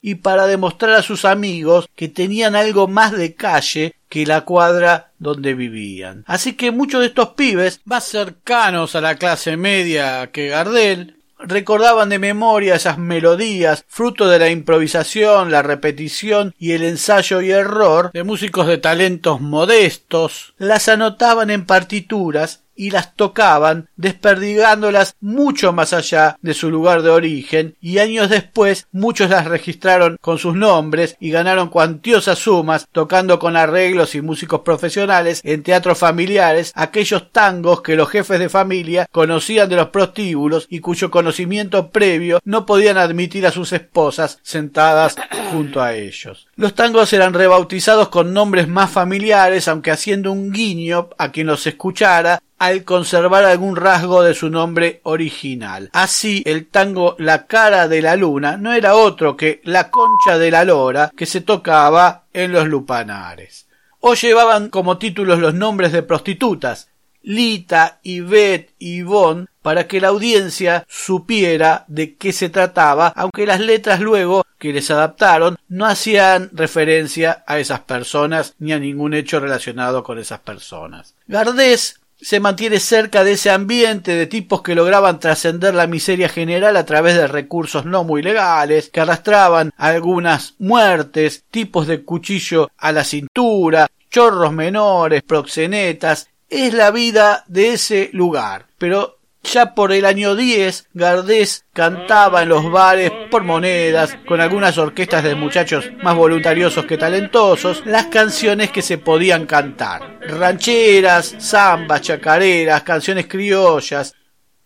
Y 0.00 0.16
para 0.16 0.46
demostrar 0.46 0.94
a 0.94 1.02
sus 1.02 1.24
amigos 1.24 1.88
que 1.94 2.08
tenían 2.08 2.54
algo 2.54 2.86
más 2.88 3.12
de 3.12 3.34
calle 3.34 3.94
que 4.08 4.26
la 4.26 4.42
cuadra 4.42 5.10
donde 5.18 5.54
vivían. 5.54 6.24
Así 6.26 6.54
que 6.54 6.70
muchos 6.70 7.00
de 7.00 7.08
estos 7.08 7.30
pibes, 7.30 7.80
más 7.84 8.04
cercanos 8.04 8.94
a 8.94 9.00
la 9.00 9.16
clase 9.16 9.56
media 9.56 10.30
que 10.30 10.48
Gardel, 10.48 11.18
recordaban 11.38 12.08
de 12.08 12.18
memoria 12.18 12.74
esas 12.74 12.98
melodías, 12.98 13.84
fruto 13.86 14.28
de 14.28 14.38
la 14.38 14.50
improvisación, 14.50 15.50
la 15.50 15.62
repetición 15.62 16.54
y 16.58 16.72
el 16.72 16.82
ensayo 16.82 17.40
y 17.40 17.50
error 17.50 18.10
de 18.12 18.24
músicos 18.24 18.66
de 18.66 18.78
talentos 18.78 19.40
modestos, 19.40 20.54
las 20.58 20.88
anotaban 20.88 21.50
en 21.50 21.64
partituras 21.64 22.62
y 22.78 22.90
las 22.90 23.14
tocaban, 23.14 23.88
desperdigándolas 23.96 25.16
mucho 25.20 25.72
más 25.72 25.92
allá 25.92 26.38
de 26.40 26.54
su 26.54 26.70
lugar 26.70 27.02
de 27.02 27.10
origen, 27.10 27.76
y 27.80 27.98
años 27.98 28.30
después 28.30 28.86
muchos 28.92 29.28
las 29.28 29.46
registraron 29.46 30.16
con 30.20 30.38
sus 30.38 30.54
nombres 30.54 31.16
y 31.18 31.30
ganaron 31.30 31.68
cuantiosas 31.68 32.38
sumas 32.38 32.86
tocando 32.92 33.40
con 33.40 33.56
arreglos 33.56 34.14
y 34.14 34.22
músicos 34.22 34.60
profesionales 34.60 35.40
en 35.44 35.64
teatros 35.64 35.98
familiares 35.98 36.72
aquellos 36.74 37.32
tangos 37.32 37.82
que 37.82 37.96
los 37.96 38.08
jefes 38.08 38.38
de 38.38 38.48
familia 38.48 39.06
conocían 39.10 39.68
de 39.68 39.76
los 39.76 39.88
prostíbulos 39.88 40.66
y 40.70 40.78
cuyo 40.78 41.10
conocimiento 41.10 41.90
previo 41.90 42.38
no 42.44 42.64
podían 42.64 42.96
admitir 42.96 43.44
a 43.46 43.50
sus 43.50 43.72
esposas 43.72 44.38
sentadas 44.42 45.16
junto 45.50 45.82
a 45.82 45.94
ellos. 45.94 46.46
Los 46.54 46.74
tangos 46.74 47.12
eran 47.12 47.34
rebautizados 47.34 48.08
con 48.08 48.32
nombres 48.32 48.68
más 48.68 48.90
familiares, 48.90 49.66
aunque 49.66 49.90
haciendo 49.90 50.30
un 50.30 50.52
guiño 50.52 51.10
a 51.18 51.32
quien 51.32 51.48
los 51.48 51.66
escuchara 51.66 52.40
al 52.58 52.84
conservar 52.84 53.44
algún 53.44 53.76
rasgo 53.76 54.22
de 54.22 54.34
su 54.34 54.50
nombre 54.50 55.00
original. 55.04 55.90
Así, 55.92 56.42
el 56.46 56.66
tango 56.66 57.14
La 57.18 57.46
cara 57.46 57.88
de 57.88 58.02
la 58.02 58.16
luna 58.16 58.56
no 58.56 58.72
era 58.72 58.96
otro 58.96 59.36
que 59.36 59.60
La 59.64 59.90
concha 59.90 60.38
de 60.38 60.50
la 60.50 60.64
lora 60.64 61.10
que 61.16 61.26
se 61.26 61.40
tocaba 61.40 62.24
en 62.32 62.52
los 62.52 62.66
lupanares. 62.66 63.66
O 64.00 64.14
llevaban 64.14 64.68
como 64.68 64.98
títulos 64.98 65.38
los 65.38 65.54
nombres 65.54 65.92
de 65.92 66.02
prostitutas, 66.02 66.88
Lita, 67.22 67.98
Yvette 68.02 68.74
y 68.78 68.98
Yvonne, 68.98 69.46
para 69.60 69.86
que 69.86 70.00
la 70.00 70.08
audiencia 70.08 70.86
supiera 70.88 71.84
de 71.88 72.14
qué 72.14 72.32
se 72.32 72.48
trataba, 72.48 73.08
aunque 73.08 73.44
las 73.44 73.60
letras 73.60 74.00
luego 74.00 74.46
que 74.58 74.72
les 74.72 74.90
adaptaron 74.90 75.58
no 75.68 75.84
hacían 75.84 76.48
referencia 76.52 77.44
a 77.46 77.58
esas 77.58 77.80
personas 77.80 78.54
ni 78.58 78.72
a 78.72 78.78
ningún 78.78 79.14
hecho 79.14 79.40
relacionado 79.40 80.02
con 80.02 80.18
esas 80.18 80.40
personas. 80.40 81.14
Gardés 81.26 82.00
se 82.20 82.40
mantiene 82.40 82.80
cerca 82.80 83.22
de 83.24 83.32
ese 83.32 83.50
ambiente 83.50 84.12
de 84.12 84.26
tipos 84.26 84.62
que 84.62 84.74
lograban 84.74 85.20
trascender 85.20 85.74
la 85.74 85.86
miseria 85.86 86.28
general 86.28 86.76
a 86.76 86.84
través 86.84 87.14
de 87.16 87.28
recursos 87.28 87.84
no 87.84 88.04
muy 88.04 88.22
legales, 88.22 88.90
que 88.90 89.00
arrastraban 89.00 89.72
algunas 89.76 90.54
muertes, 90.58 91.44
tipos 91.50 91.86
de 91.86 92.02
cuchillo 92.02 92.70
a 92.76 92.92
la 92.92 93.04
cintura, 93.04 93.88
chorros 94.10 94.52
menores, 94.52 95.22
proxenetas, 95.22 96.28
es 96.48 96.74
la 96.74 96.90
vida 96.90 97.44
de 97.46 97.74
ese 97.74 98.10
lugar. 98.12 98.66
Pero 98.78 99.17
ya 99.42 99.74
por 99.74 99.92
el 99.92 100.04
año 100.04 100.36
10, 100.36 100.88
Gardés 100.94 101.64
cantaba 101.72 102.42
en 102.42 102.50
los 102.50 102.70
bares 102.70 103.10
por 103.30 103.44
monedas, 103.44 104.16
con 104.26 104.40
algunas 104.40 104.78
orquestas 104.78 105.24
de 105.24 105.34
muchachos 105.34 105.90
más 106.02 106.16
voluntariosos 106.16 106.84
que 106.86 106.98
talentosos, 106.98 107.84
las 107.86 108.06
canciones 108.06 108.70
que 108.70 108.82
se 108.82 108.98
podían 108.98 109.46
cantar. 109.46 110.18
Rancheras, 110.20 111.36
zambas, 111.40 112.02
chacareras, 112.02 112.82
canciones 112.82 113.26
criollas, 113.26 114.14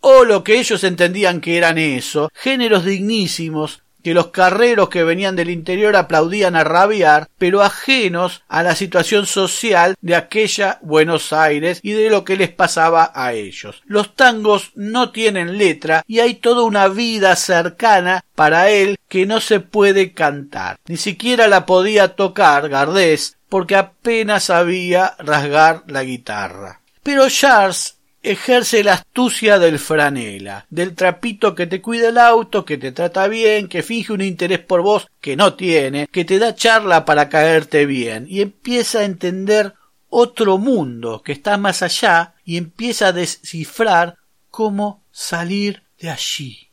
o 0.01 0.25
lo 0.25 0.43
que 0.43 0.59
ellos 0.59 0.83
entendían 0.83 1.39
que 1.39 1.57
eran 1.57 1.77
eso, 1.77 2.29
géneros 2.33 2.83
dignísimos 2.83 3.82
que 4.03 4.13
los 4.13 4.27
carreros 4.27 4.89
que 4.89 5.03
venían 5.03 5.35
del 5.35 5.49
interior 5.49 5.95
aplaudían 5.95 6.55
a 6.55 6.63
rabiar, 6.63 7.29
pero 7.37 7.61
ajenos 7.61 8.43
a 8.47 8.63
la 8.63 8.75
situación 8.75 9.25
social 9.25 9.95
de 10.01 10.15
aquella 10.15 10.79
Buenos 10.81 11.33
Aires 11.33 11.79
y 11.81 11.91
de 11.93 12.09
lo 12.09 12.23
que 12.23 12.37
les 12.37 12.49
pasaba 12.49 13.11
a 13.15 13.33
ellos. 13.33 13.81
Los 13.85 14.15
tangos 14.15 14.71
no 14.75 15.11
tienen 15.11 15.57
letra 15.57 16.03
y 16.07 16.19
hay 16.19 16.35
toda 16.35 16.63
una 16.63 16.87
vida 16.87 17.35
cercana 17.35 18.23
para 18.35 18.69
él 18.69 18.97
que 19.07 19.25
no 19.25 19.39
se 19.39 19.59
puede 19.59 20.13
cantar. 20.13 20.77
Ni 20.87 20.97
siquiera 20.97 21.47
la 21.47 21.65
podía 21.65 22.15
tocar 22.15 22.69
Gardés 22.69 23.37
porque 23.49 23.75
apenas 23.75 24.45
sabía 24.45 25.15
rasgar 25.19 25.83
la 25.87 26.03
guitarra. 26.03 26.81
Pero 27.03 27.29
Charles 27.29 27.97
ejerce 28.23 28.83
la 28.83 28.93
astucia 28.93 29.59
del 29.59 29.77
franela, 29.77 30.65
del 30.69 30.95
trapito 30.95 31.53
que 31.53 31.67
te 31.67 31.81
cuida 31.81 32.09
el 32.09 32.17
auto, 32.17 32.65
que 32.65 32.77
te 32.77 32.91
trata 32.91 33.27
bien, 33.27 33.67
que 33.67 33.83
finge 33.83 34.13
un 34.13 34.21
interés 34.21 34.59
por 34.59 34.81
vos 34.81 35.07
que 35.19 35.35
no 35.35 35.53
tiene, 35.53 36.07
que 36.07 36.25
te 36.25 36.39
da 36.39 36.55
charla 36.55 37.05
para 37.05 37.29
caerte 37.29 37.85
bien, 37.85 38.25
y 38.29 38.41
empieza 38.41 38.99
a 38.99 39.05
entender 39.05 39.73
otro 40.09 40.57
mundo 40.57 41.21
que 41.21 41.33
está 41.33 41.57
más 41.57 41.81
allá 41.81 42.35
y 42.45 42.57
empieza 42.57 43.07
a 43.07 43.13
descifrar 43.13 44.15
cómo 44.49 45.03
salir 45.11 45.83
de 45.99 46.09
allí 46.09 46.72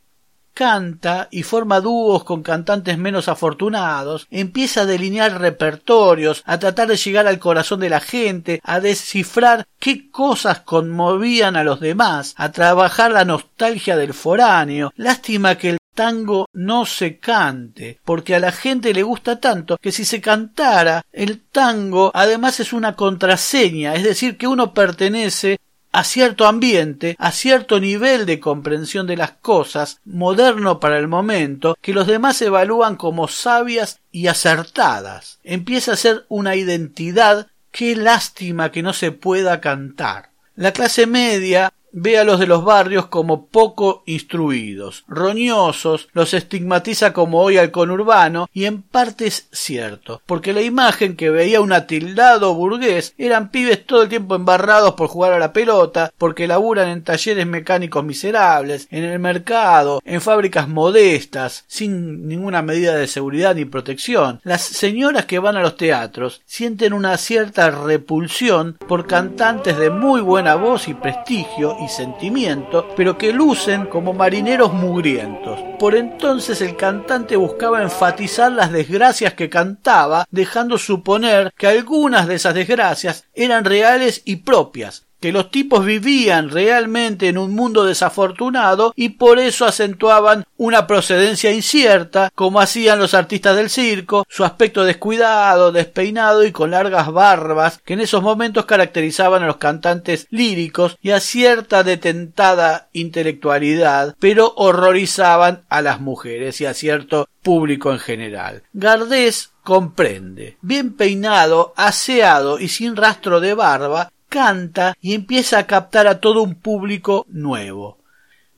canta 0.60 1.28
y 1.30 1.42
forma 1.42 1.80
dúos 1.80 2.22
con 2.22 2.42
cantantes 2.42 2.98
menos 2.98 3.28
afortunados, 3.28 4.26
empieza 4.30 4.82
a 4.82 4.84
delinear 4.84 5.40
repertorios, 5.40 6.42
a 6.44 6.58
tratar 6.58 6.88
de 6.88 6.98
llegar 6.98 7.26
al 7.26 7.38
corazón 7.38 7.80
de 7.80 7.88
la 7.88 8.00
gente, 8.00 8.60
a 8.62 8.78
descifrar 8.78 9.66
qué 9.78 10.10
cosas 10.10 10.60
conmovían 10.60 11.56
a 11.56 11.64
los 11.64 11.80
demás, 11.80 12.34
a 12.36 12.52
trabajar 12.52 13.10
la 13.10 13.24
nostalgia 13.24 13.96
del 13.96 14.12
foráneo. 14.12 14.92
Lástima 14.96 15.56
que 15.56 15.70
el 15.70 15.78
tango 15.94 16.46
no 16.52 16.84
se 16.84 17.18
cante, 17.18 17.98
porque 18.04 18.34
a 18.34 18.38
la 18.38 18.52
gente 18.52 18.92
le 18.92 19.02
gusta 19.02 19.40
tanto 19.40 19.78
que 19.78 19.92
si 19.92 20.04
se 20.04 20.20
cantara 20.20 21.06
el 21.10 21.40
tango 21.40 22.10
además 22.12 22.60
es 22.60 22.74
una 22.74 22.96
contraseña, 22.96 23.94
es 23.94 24.04
decir, 24.04 24.36
que 24.36 24.46
uno 24.46 24.74
pertenece 24.74 25.58
a 25.92 26.04
cierto 26.04 26.46
ambiente, 26.46 27.16
a 27.18 27.32
cierto 27.32 27.80
nivel 27.80 28.26
de 28.26 28.40
comprensión 28.40 29.06
de 29.06 29.16
las 29.16 29.32
cosas, 29.32 30.00
moderno 30.04 30.80
para 30.80 30.98
el 30.98 31.08
momento, 31.08 31.76
que 31.80 31.92
los 31.92 32.06
demás 32.06 32.40
evalúan 32.42 32.96
como 32.96 33.28
sabias 33.28 34.00
y 34.12 34.28
acertadas. 34.28 35.38
Empieza 35.44 35.92
a 35.92 35.96
ser 35.96 36.26
una 36.28 36.56
identidad 36.56 37.48
qué 37.70 37.96
lástima 37.96 38.70
que 38.70 38.82
no 38.82 38.92
se 38.92 39.12
pueda 39.12 39.60
cantar. 39.60 40.30
La 40.56 40.72
clase 40.72 41.06
media 41.06 41.72
ve 41.92 42.18
a 42.18 42.24
los 42.24 42.38
de 42.38 42.46
los 42.46 42.64
barrios 42.64 43.06
como 43.06 43.46
poco 43.46 44.02
instruidos, 44.06 45.04
roñosos, 45.08 46.08
los 46.12 46.34
estigmatiza 46.34 47.12
como 47.12 47.40
hoy 47.40 47.58
al 47.58 47.70
conurbano, 47.70 48.48
y 48.52 48.64
en 48.64 48.82
parte 48.82 49.26
es 49.26 49.48
cierto, 49.52 50.22
porque 50.26 50.52
la 50.52 50.62
imagen 50.62 51.16
que 51.16 51.30
veía 51.30 51.60
un 51.60 51.72
atildado 51.72 52.54
burgués 52.54 53.14
eran 53.18 53.50
pibes 53.50 53.84
todo 53.86 54.02
el 54.02 54.08
tiempo 54.08 54.34
embarrados 54.34 54.94
por 54.94 55.08
jugar 55.08 55.32
a 55.32 55.38
la 55.38 55.52
pelota, 55.52 56.12
porque 56.18 56.46
laburan 56.46 56.88
en 56.88 57.04
talleres 57.04 57.46
mecánicos 57.46 58.04
miserables, 58.04 58.88
en 58.90 59.04
el 59.04 59.18
mercado, 59.18 60.00
en 60.04 60.20
fábricas 60.20 60.68
modestas, 60.68 61.64
sin 61.66 62.28
ninguna 62.28 62.62
medida 62.62 62.94
de 62.94 63.06
seguridad 63.06 63.54
ni 63.54 63.64
protección. 63.64 64.40
Las 64.44 64.62
señoras 64.62 65.26
que 65.26 65.38
van 65.38 65.56
a 65.56 65.62
los 65.62 65.76
teatros 65.76 66.42
sienten 66.46 66.92
una 66.92 67.16
cierta 67.16 67.70
repulsión 67.70 68.78
por 68.88 69.06
cantantes 69.06 69.78
de 69.78 69.90
muy 69.90 70.20
buena 70.20 70.54
voz 70.54 70.88
y 70.88 70.94
prestigio 70.94 71.76
y 71.80 71.88
sentimiento, 71.88 72.88
pero 72.96 73.18
que 73.18 73.32
lucen 73.32 73.86
como 73.86 74.12
marineros 74.12 74.72
mugrientos. 74.72 75.58
Por 75.78 75.94
entonces 75.94 76.60
el 76.60 76.76
cantante 76.76 77.36
buscaba 77.36 77.82
enfatizar 77.82 78.52
las 78.52 78.72
desgracias 78.72 79.34
que 79.34 79.48
cantaba, 79.50 80.26
dejando 80.30 80.78
suponer 80.78 81.52
que 81.56 81.66
algunas 81.66 82.26
de 82.26 82.36
esas 82.36 82.54
desgracias 82.54 83.24
eran 83.34 83.64
reales 83.64 84.22
y 84.24 84.36
propias, 84.36 85.06
que 85.20 85.32
los 85.32 85.50
tipos 85.50 85.84
vivían 85.84 86.50
realmente 86.50 87.28
en 87.28 87.38
un 87.38 87.54
mundo 87.54 87.84
desafortunado 87.84 88.92
y 88.96 89.10
por 89.10 89.38
eso 89.38 89.66
acentuaban 89.66 90.44
una 90.56 90.86
procedencia 90.86 91.52
incierta, 91.52 92.30
como 92.34 92.60
hacían 92.60 92.98
los 92.98 93.14
artistas 93.14 93.56
del 93.56 93.70
circo, 93.70 94.26
su 94.28 94.44
aspecto 94.44 94.84
descuidado, 94.84 95.72
despeinado 95.72 96.44
y 96.44 96.52
con 96.52 96.70
largas 96.70 97.12
barbas, 97.12 97.80
que 97.84 97.94
en 97.94 98.00
esos 98.00 98.22
momentos 98.22 98.66
caracterizaban 98.66 99.42
a 99.42 99.46
los 99.46 99.56
cantantes 99.56 100.26
líricos 100.30 100.96
y 101.02 101.10
a 101.10 101.20
cierta 101.20 101.82
detentada 101.82 102.88
intelectualidad, 102.92 104.16
pero 104.18 104.52
horrorizaban 104.56 105.62
a 105.68 105.82
las 105.82 106.00
mujeres 106.00 106.60
y 106.60 106.66
a 106.66 106.74
cierto 106.74 107.28
público 107.42 107.92
en 107.92 107.98
general. 107.98 108.62
Gardés 108.72 109.50
comprende. 109.62 110.56
Bien 110.62 110.94
peinado, 110.94 111.72
aseado 111.76 112.58
y 112.58 112.68
sin 112.68 112.96
rastro 112.96 113.40
de 113.40 113.54
barba, 113.54 114.10
canta 114.30 114.96
y 115.02 115.12
empieza 115.12 115.58
a 115.58 115.66
captar 115.66 116.06
a 116.06 116.20
todo 116.20 116.42
un 116.42 116.54
público 116.54 117.26
nuevo. 117.28 117.98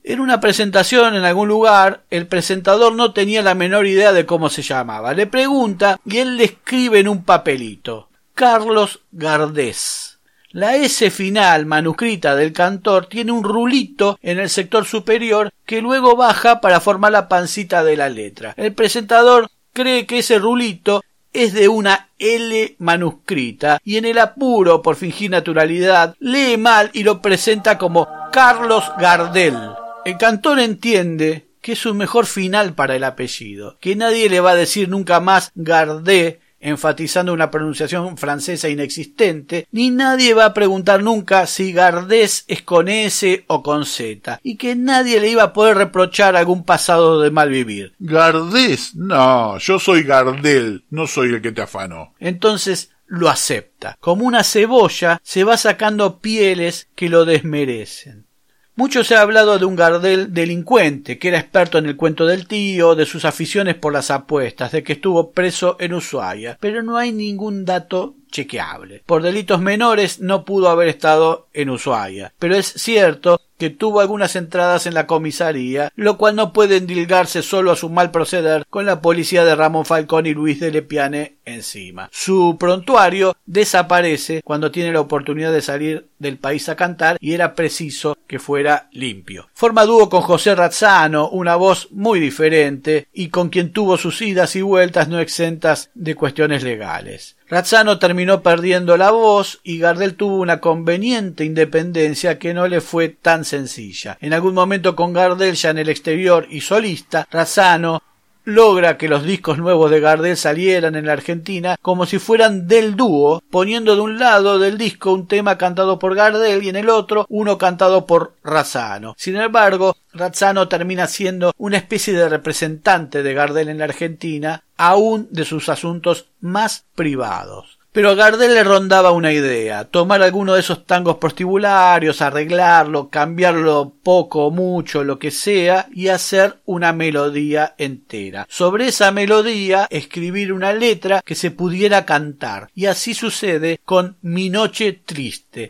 En 0.05 0.21
una 0.21 0.39
presentación 0.39 1.15
en 1.15 1.23
algún 1.23 1.49
lugar, 1.49 2.03
el 2.09 2.27
presentador 2.27 2.93
no 2.93 3.11
tenía 3.11 3.41
la 3.41 3.55
menor 3.55 3.87
idea 3.87 4.13
de 4.13 4.25
cómo 4.25 4.49
se 4.49 4.61
llamaba. 4.61 5.13
Le 5.13 5.27
pregunta 5.27 5.99
y 6.05 6.19
él 6.19 6.37
le 6.37 6.45
escribe 6.45 6.99
en 6.99 7.07
un 7.09 7.23
papelito 7.23 8.09
Carlos 8.33 9.01
Gardés. 9.11 10.19
La 10.51 10.75
S 10.75 11.09
final 11.09 11.65
manuscrita 11.65 12.35
del 12.35 12.53
cantor 12.53 13.07
tiene 13.07 13.31
un 13.31 13.43
rulito 13.43 14.19
en 14.21 14.39
el 14.39 14.49
sector 14.49 14.85
superior 14.85 15.51
que 15.65 15.81
luego 15.81 16.15
baja 16.15 16.61
para 16.61 16.79
formar 16.79 17.11
la 17.11 17.27
pancita 17.27 17.83
de 17.83 17.97
la 17.97 18.09
letra. 18.09 18.53
El 18.57 18.73
presentador 18.73 19.49
cree 19.73 20.05
que 20.05 20.19
ese 20.19 20.37
rulito 20.37 21.01
es 21.33 21.53
de 21.53 21.67
una 21.67 22.09
L 22.19 22.75
manuscrita 22.79 23.79
y 23.83 23.97
en 23.97 24.05
el 24.05 24.19
apuro 24.19 24.81
por 24.81 24.95
fingir 24.95 25.31
naturalidad 25.31 26.15
lee 26.19 26.57
mal 26.57 26.89
y 26.93 27.03
lo 27.03 27.21
presenta 27.21 27.77
como 27.77 28.07
Carlos 28.31 28.85
Gardel. 28.97 29.57
El 30.05 30.17
cantor 30.17 30.59
entiende 30.59 31.47
que 31.61 31.73
es 31.73 31.85
un 31.85 31.97
mejor 31.97 32.25
final 32.25 32.73
para 32.73 32.95
el 32.95 33.03
apellido, 33.03 33.77
que 33.79 33.95
nadie 33.95 34.29
le 34.29 34.41
va 34.41 34.51
a 34.51 34.55
decir 34.55 34.89
nunca 34.89 35.19
más 35.19 35.51
Gardé 35.55 36.41
enfatizando 36.63 37.33
una 37.33 37.51
pronunciación 37.51 38.17
francesa 38.17 38.69
inexistente, 38.69 39.67
ni 39.71 39.91
nadie 39.91 40.33
va 40.33 40.45
a 40.45 40.53
preguntar 40.53 41.03
nunca 41.03 41.45
si 41.45 41.73
Gardés 41.73 42.45
es 42.47 42.61
con 42.63 42.87
S 42.87 43.43
o 43.47 43.61
con 43.61 43.85
Z, 43.85 44.39
y 44.41 44.55
que 44.55 44.75
nadie 44.75 45.19
le 45.19 45.29
iba 45.29 45.43
a 45.43 45.53
poder 45.53 45.77
reprochar 45.77 46.35
algún 46.35 46.63
pasado 46.63 47.21
de 47.21 47.31
mal 47.31 47.49
vivir. 47.49 47.93
Gardés, 47.99 48.95
no, 48.95 49.57
yo 49.57 49.77
soy 49.77 50.03
Gardel, 50.03 50.85
no 50.89 51.05
soy 51.05 51.33
el 51.33 51.41
que 51.41 51.51
te 51.51 51.61
afanó. 51.61 52.13
Entonces 52.19 52.91
lo 53.07 53.29
acepta. 53.29 53.97
Como 53.99 54.25
una 54.25 54.43
cebolla 54.43 55.19
se 55.23 55.43
va 55.43 55.57
sacando 55.57 56.19
pieles 56.19 56.87
que 56.95 57.09
lo 57.09 57.25
desmerecen. 57.25 58.25
Mucho 58.75 59.03
se 59.03 59.15
ha 59.15 59.21
hablado 59.21 59.59
de 59.59 59.65
un 59.65 59.75
Gardel 59.75 60.33
delincuente, 60.33 61.19
que 61.19 61.27
era 61.27 61.37
experto 61.37 61.77
en 61.77 61.85
el 61.85 61.95
cuento 61.95 62.25
del 62.25 62.47
tío, 62.47 62.95
de 62.95 63.05
sus 63.05 63.23
aficiones 63.23 63.75
por 63.75 63.93
las 63.93 64.09
apuestas, 64.09 64.71
de 64.71 64.81
que 64.81 64.93
estuvo 64.93 65.31
preso 65.31 65.77
en 65.79 65.93
Ushuaia, 65.93 66.57
pero 66.59 66.81
no 66.81 66.97
hay 66.97 67.11
ningún 67.11 67.65
dato 67.65 68.15
chequeable. 68.33 69.03
Por 69.05 69.21
delitos 69.21 69.61
menores 69.61 70.19
no 70.19 70.43
pudo 70.43 70.69
haber 70.69 70.89
estado 70.89 71.47
en 71.53 71.69
Ushuaia, 71.69 72.33
pero 72.39 72.55
es 72.55 72.67
cierto 72.67 73.39
que 73.57 73.69
tuvo 73.69 74.01
algunas 74.01 74.35
entradas 74.35 74.87
en 74.87 74.93
la 74.93 75.07
comisaría, 75.07 75.93
lo 75.95 76.17
cual 76.17 76.35
no 76.35 76.51
puede 76.51 76.77
endilgarse 76.77 77.41
solo 77.41 77.71
a 77.71 77.77
su 77.77 77.89
mal 77.89 78.11
proceder 78.11 78.65
con 78.69 78.85
la 78.85 78.99
policía 78.99 79.45
de 79.45 79.55
Ramón 79.55 79.85
Falcón 79.85 80.25
y 80.25 80.33
Luis 80.33 80.59
de 80.59 80.71
Lepiane 80.71 81.35
encima. 81.45 82.09
Su 82.11 82.57
prontuario 82.59 83.37
desaparece 83.45 84.41
cuando 84.43 84.71
tiene 84.71 84.91
la 84.91 85.01
oportunidad 85.01 85.53
de 85.53 85.61
salir 85.61 86.07
del 86.19 86.37
país 86.37 86.67
a 86.69 86.75
cantar 86.75 87.17
y 87.19 87.33
era 87.33 87.53
preciso 87.53 88.17
que 88.27 88.39
fuera 88.39 88.89
limpio. 88.91 89.47
Forma 89.53 89.85
dúo 89.85 90.09
con 90.09 90.21
José 90.21 90.55
Razzano, 90.55 91.29
una 91.29 91.55
voz 91.55 91.89
muy 91.91 92.19
diferente 92.19 93.07
y 93.13 93.29
con 93.29 93.49
quien 93.49 93.71
tuvo 93.71 93.97
sus 93.97 94.21
idas 94.21 94.55
y 94.55 94.61
vueltas 94.61 95.07
no 95.07 95.19
exentas 95.19 95.89
de 95.93 96.15
cuestiones 96.15 96.63
legales. 96.63 97.35
Razzano 97.47 97.99
terminó 97.99 98.22
perdiendo 98.41 98.97
la 98.97 99.11
voz 99.11 99.59
y 99.63 99.79
Gardel 99.79 100.15
tuvo 100.15 100.37
una 100.37 100.59
conveniente 100.59 101.45
independencia 101.45 102.39
que 102.39 102.53
no 102.53 102.67
le 102.67 102.81
fue 102.81 103.09
tan 103.09 103.45
sencilla. 103.45 104.17
En 104.21 104.33
algún 104.33 104.53
momento 104.53 104.95
con 104.95 105.13
Gardel 105.13 105.55
ya 105.55 105.71
en 105.71 105.79
el 105.79 105.89
exterior 105.89 106.47
y 106.49 106.61
solista, 106.61 107.27
Razzano 107.31 108.01
logra 108.45 108.97
que 108.97 109.07
los 109.07 109.23
discos 109.23 109.57
nuevos 109.57 109.89
de 109.89 109.99
Gardel 109.99 110.37
salieran 110.37 110.95
en 110.95 111.05
la 111.05 111.13
Argentina 111.13 111.77
como 111.81 112.05
si 112.05 112.19
fueran 112.19 112.67
del 112.67 112.95
dúo, 112.95 113.41
poniendo 113.49 113.95
de 113.95 114.01
un 114.01 114.19
lado 114.19 114.59
del 114.59 114.77
disco 114.77 115.13
un 115.13 115.27
tema 115.27 115.57
cantado 115.57 115.99
por 115.99 116.15
Gardel 116.15 116.63
y 116.63 116.69
en 116.69 116.75
el 116.75 116.89
otro 116.89 117.25
uno 117.29 117.57
cantado 117.57 118.05
por 118.05 118.33
Razzano. 118.43 119.15
Sin 119.17 119.35
embargo, 119.37 119.95
Razzano 120.13 120.67
termina 120.67 121.07
siendo 121.07 121.53
una 121.57 121.77
especie 121.77 122.13
de 122.13 122.29
representante 122.29 123.23
de 123.23 123.33
Gardel 123.33 123.69
en 123.69 123.79
la 123.79 123.85
Argentina, 123.85 124.63
aún 124.77 125.27
de 125.31 125.45
sus 125.45 125.69
asuntos 125.69 126.27
más 126.41 126.85
privados. 126.95 127.79
Pero 127.93 128.09
a 128.09 128.15
Gardel 128.15 128.55
le 128.55 128.63
rondaba 128.63 129.11
una 129.11 129.31
idea, 129.31 129.85
tomar 129.85 130.23
alguno 130.23 130.55
de 130.55 130.61
esos 130.61 130.83
tangos 130.87 131.17
prostibularios, 131.17 132.23
arreglarlo, 132.23 133.09
cambiarlo 133.09 133.93
poco 134.03 134.47
o 134.47 134.51
mucho, 134.51 135.03
lo 135.03 135.19
que 135.19 135.29
sea, 135.29 135.85
y 135.93 136.07
hacer 136.07 136.55
una 136.65 136.91
melodía 136.91 137.75
entera. 137.77 138.47
Sobre 138.49 138.87
esa 138.87 139.11
melodía 139.11 139.85
escribir 139.91 140.53
una 140.53 140.73
letra 140.73 141.21
que 141.23 141.35
se 141.35 141.51
pudiera 141.51 142.03
cantar. 142.03 142.69
Y 142.73 142.87
así 142.87 143.13
sucede 143.13 143.79
con 143.85 144.17
Mi 144.23 144.49
Noche 144.49 144.93
Triste. 145.05 145.69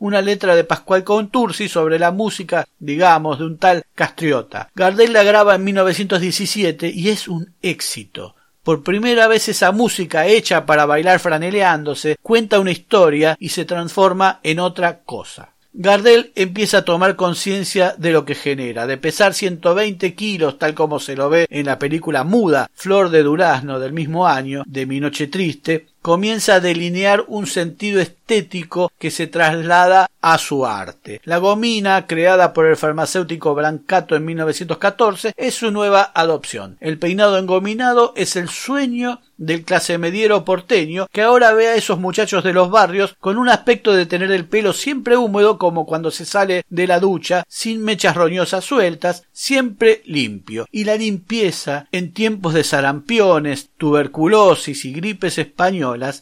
Una 0.00 0.22
letra 0.22 0.56
de 0.56 0.64
Pascual 0.64 1.04
Contursi 1.04 1.68
sobre 1.68 1.98
la 1.98 2.10
música, 2.10 2.66
digamos, 2.78 3.38
de 3.38 3.44
un 3.44 3.58
tal 3.58 3.84
Castriota. 3.94 4.70
Gardel 4.74 5.12
la 5.12 5.22
graba 5.22 5.54
en 5.54 5.64
1917 5.64 6.90
y 6.92 7.10
es 7.10 7.28
un 7.28 7.52
éxito. 7.62 8.34
Por 8.64 8.82
primera 8.82 9.28
vez 9.28 9.48
esa 9.48 9.72
música 9.72 10.26
hecha 10.26 10.66
para 10.66 10.86
bailar 10.86 11.18
franeleándose 11.20 12.16
cuenta 12.22 12.60
una 12.60 12.72
historia 12.72 13.36
y 13.38 13.50
se 13.50 13.64
transforma 13.64 14.40
en 14.42 14.58
otra 14.58 15.00
cosa. 15.00 15.54
Gardel 15.72 16.32
empieza 16.34 16.78
a 16.78 16.84
tomar 16.84 17.14
conciencia 17.14 17.94
de 17.96 18.10
lo 18.10 18.24
que 18.24 18.34
genera, 18.34 18.88
de 18.88 18.96
pesar 18.96 19.34
120 19.34 20.14
kilos, 20.14 20.58
tal 20.58 20.74
como 20.74 20.98
se 20.98 21.14
lo 21.14 21.30
ve 21.30 21.46
en 21.48 21.66
la 21.66 21.78
película 21.78 22.24
muda 22.24 22.68
Flor 22.74 23.08
de 23.10 23.22
Durazno 23.22 23.78
del 23.78 23.92
mismo 23.92 24.26
año, 24.26 24.64
de 24.66 24.86
Mi 24.86 24.98
Noche 24.98 25.28
Triste, 25.28 25.86
comienza 26.02 26.54
a 26.54 26.60
delinear 26.60 27.24
un 27.28 27.46
sentido 27.46 28.00
estético 28.00 28.92
que 28.98 29.10
se 29.10 29.26
traslada 29.26 30.08
a 30.20 30.38
su 30.38 30.66
arte. 30.66 31.20
La 31.24 31.38
gomina, 31.38 32.06
creada 32.06 32.52
por 32.52 32.66
el 32.66 32.76
farmacéutico 32.76 33.54
Brancato 33.54 34.16
en 34.16 34.24
1914, 34.24 35.34
es 35.36 35.54
su 35.54 35.70
nueva 35.70 36.10
adopción. 36.14 36.76
El 36.80 36.98
peinado 36.98 37.38
engominado 37.38 38.12
es 38.16 38.36
el 38.36 38.48
sueño 38.48 39.20
del 39.40 39.64
clase 39.64 39.96
mediero 39.96 40.44
porteño 40.44 41.08
que 41.10 41.22
ahora 41.22 41.54
ve 41.54 41.68
a 41.68 41.74
esos 41.74 41.98
muchachos 41.98 42.44
de 42.44 42.52
los 42.52 42.70
barrios 42.70 43.16
con 43.18 43.38
un 43.38 43.48
aspecto 43.48 43.94
de 43.94 44.04
tener 44.04 44.30
el 44.30 44.44
pelo 44.44 44.74
siempre 44.74 45.16
húmedo 45.16 45.56
como 45.56 45.86
cuando 45.86 46.10
se 46.10 46.26
sale 46.26 46.64
de 46.68 46.86
la 46.86 47.00
ducha, 47.00 47.44
sin 47.48 47.82
mechas 47.82 48.14
roñosas 48.14 48.64
sueltas, 48.64 49.24
siempre 49.32 50.02
limpio. 50.04 50.66
Y 50.70 50.84
la 50.84 50.96
limpieza 50.96 51.86
en 51.90 52.12
tiempos 52.12 52.52
de 52.52 52.64
sarampiones, 52.64 53.70
tuberculosis 53.78 54.84
y 54.84 54.92
gripes 54.92 55.38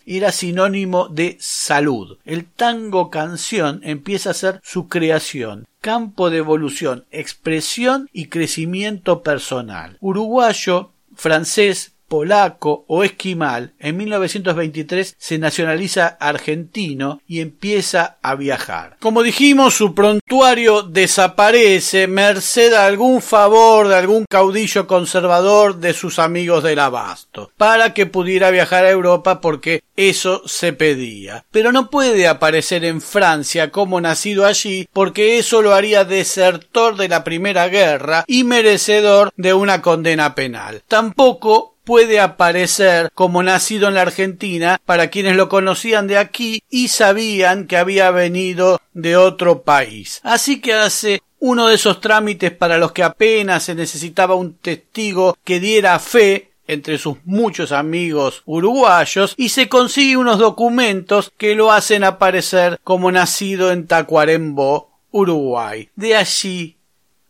era 0.06 0.32
sinónimo 0.32 1.08
de 1.08 1.36
salud. 1.40 2.18
El 2.24 2.44
tango 2.44 3.10
canción 3.10 3.80
empieza 3.82 4.30
a 4.30 4.34
ser 4.34 4.60
su 4.62 4.88
creación 4.88 5.66
campo 5.80 6.30
de 6.30 6.38
evolución, 6.38 7.06
expresión 7.10 8.08
y 8.12 8.26
crecimiento 8.26 9.22
personal. 9.22 9.96
Uruguayo, 10.00 10.92
francés, 11.14 11.92
polaco 12.08 12.84
o 12.88 13.04
esquimal, 13.04 13.72
en 13.78 13.96
1923 13.98 15.16
se 15.18 15.38
nacionaliza 15.38 16.16
argentino 16.18 17.20
y 17.28 17.40
empieza 17.40 18.18
a 18.22 18.34
viajar. 18.34 18.96
Como 19.00 19.22
dijimos, 19.22 19.74
su 19.74 19.94
prontuario 19.94 20.82
desaparece 20.82 22.06
merced 22.06 22.72
a 22.72 22.86
algún 22.86 23.22
favor 23.22 23.88
de 23.88 23.96
algún 23.96 24.24
caudillo 24.28 24.86
conservador 24.86 25.76
de 25.76 25.92
sus 25.92 26.18
amigos 26.18 26.64
del 26.64 26.78
abasto, 26.78 27.50
para 27.56 27.94
que 27.94 28.06
pudiera 28.06 28.50
viajar 28.50 28.84
a 28.84 28.90
Europa 28.90 29.40
porque 29.40 29.82
eso 29.96 30.42
se 30.46 30.72
pedía. 30.72 31.44
Pero 31.50 31.72
no 31.72 31.90
puede 31.90 32.28
aparecer 32.28 32.84
en 32.84 33.00
Francia 33.00 33.70
como 33.70 34.00
nacido 34.00 34.46
allí 34.46 34.88
porque 34.92 35.38
eso 35.38 35.62
lo 35.62 35.74
haría 35.74 36.04
desertor 36.04 36.96
de 36.96 37.08
la 37.08 37.24
Primera 37.24 37.68
Guerra 37.68 38.24
y 38.26 38.44
merecedor 38.44 39.32
de 39.36 39.54
una 39.54 39.82
condena 39.82 40.34
penal. 40.34 40.82
Tampoco 40.86 41.77
puede 41.88 42.20
aparecer 42.20 43.10
como 43.14 43.42
nacido 43.42 43.88
en 43.88 43.94
la 43.94 44.02
Argentina 44.02 44.78
para 44.84 45.08
quienes 45.08 45.36
lo 45.36 45.48
conocían 45.48 46.06
de 46.06 46.18
aquí 46.18 46.62
y 46.68 46.88
sabían 46.88 47.66
que 47.66 47.78
había 47.78 48.10
venido 48.10 48.78
de 48.92 49.16
otro 49.16 49.62
país. 49.62 50.20
Así 50.22 50.60
que 50.60 50.74
hace 50.74 51.22
uno 51.38 51.66
de 51.66 51.76
esos 51.76 52.02
trámites 52.02 52.50
para 52.50 52.76
los 52.76 52.92
que 52.92 53.02
apenas 53.02 53.62
se 53.62 53.74
necesitaba 53.74 54.34
un 54.34 54.58
testigo 54.58 55.38
que 55.42 55.60
diera 55.60 55.98
fe 55.98 56.50
entre 56.66 56.98
sus 56.98 57.16
muchos 57.24 57.72
amigos 57.72 58.42
uruguayos 58.44 59.32
y 59.38 59.48
se 59.48 59.70
consigue 59.70 60.18
unos 60.18 60.38
documentos 60.38 61.32
que 61.38 61.54
lo 61.54 61.72
hacen 61.72 62.04
aparecer 62.04 62.78
como 62.84 63.10
nacido 63.10 63.72
en 63.72 63.86
Tacuarembó, 63.86 64.90
Uruguay. 65.10 65.88
De 65.96 66.16
allí 66.16 66.76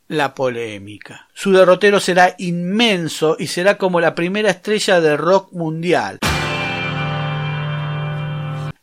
la 0.08 0.34
polémica. 0.34 1.28
Su 1.34 1.52
derrotero 1.52 2.00
será 2.00 2.34
inmenso 2.38 3.36
y 3.38 3.46
será 3.46 3.78
como 3.78 4.00
la 4.00 4.14
primera 4.14 4.50
estrella 4.50 5.00
de 5.00 5.16
rock 5.16 5.52
mundial 5.52 6.18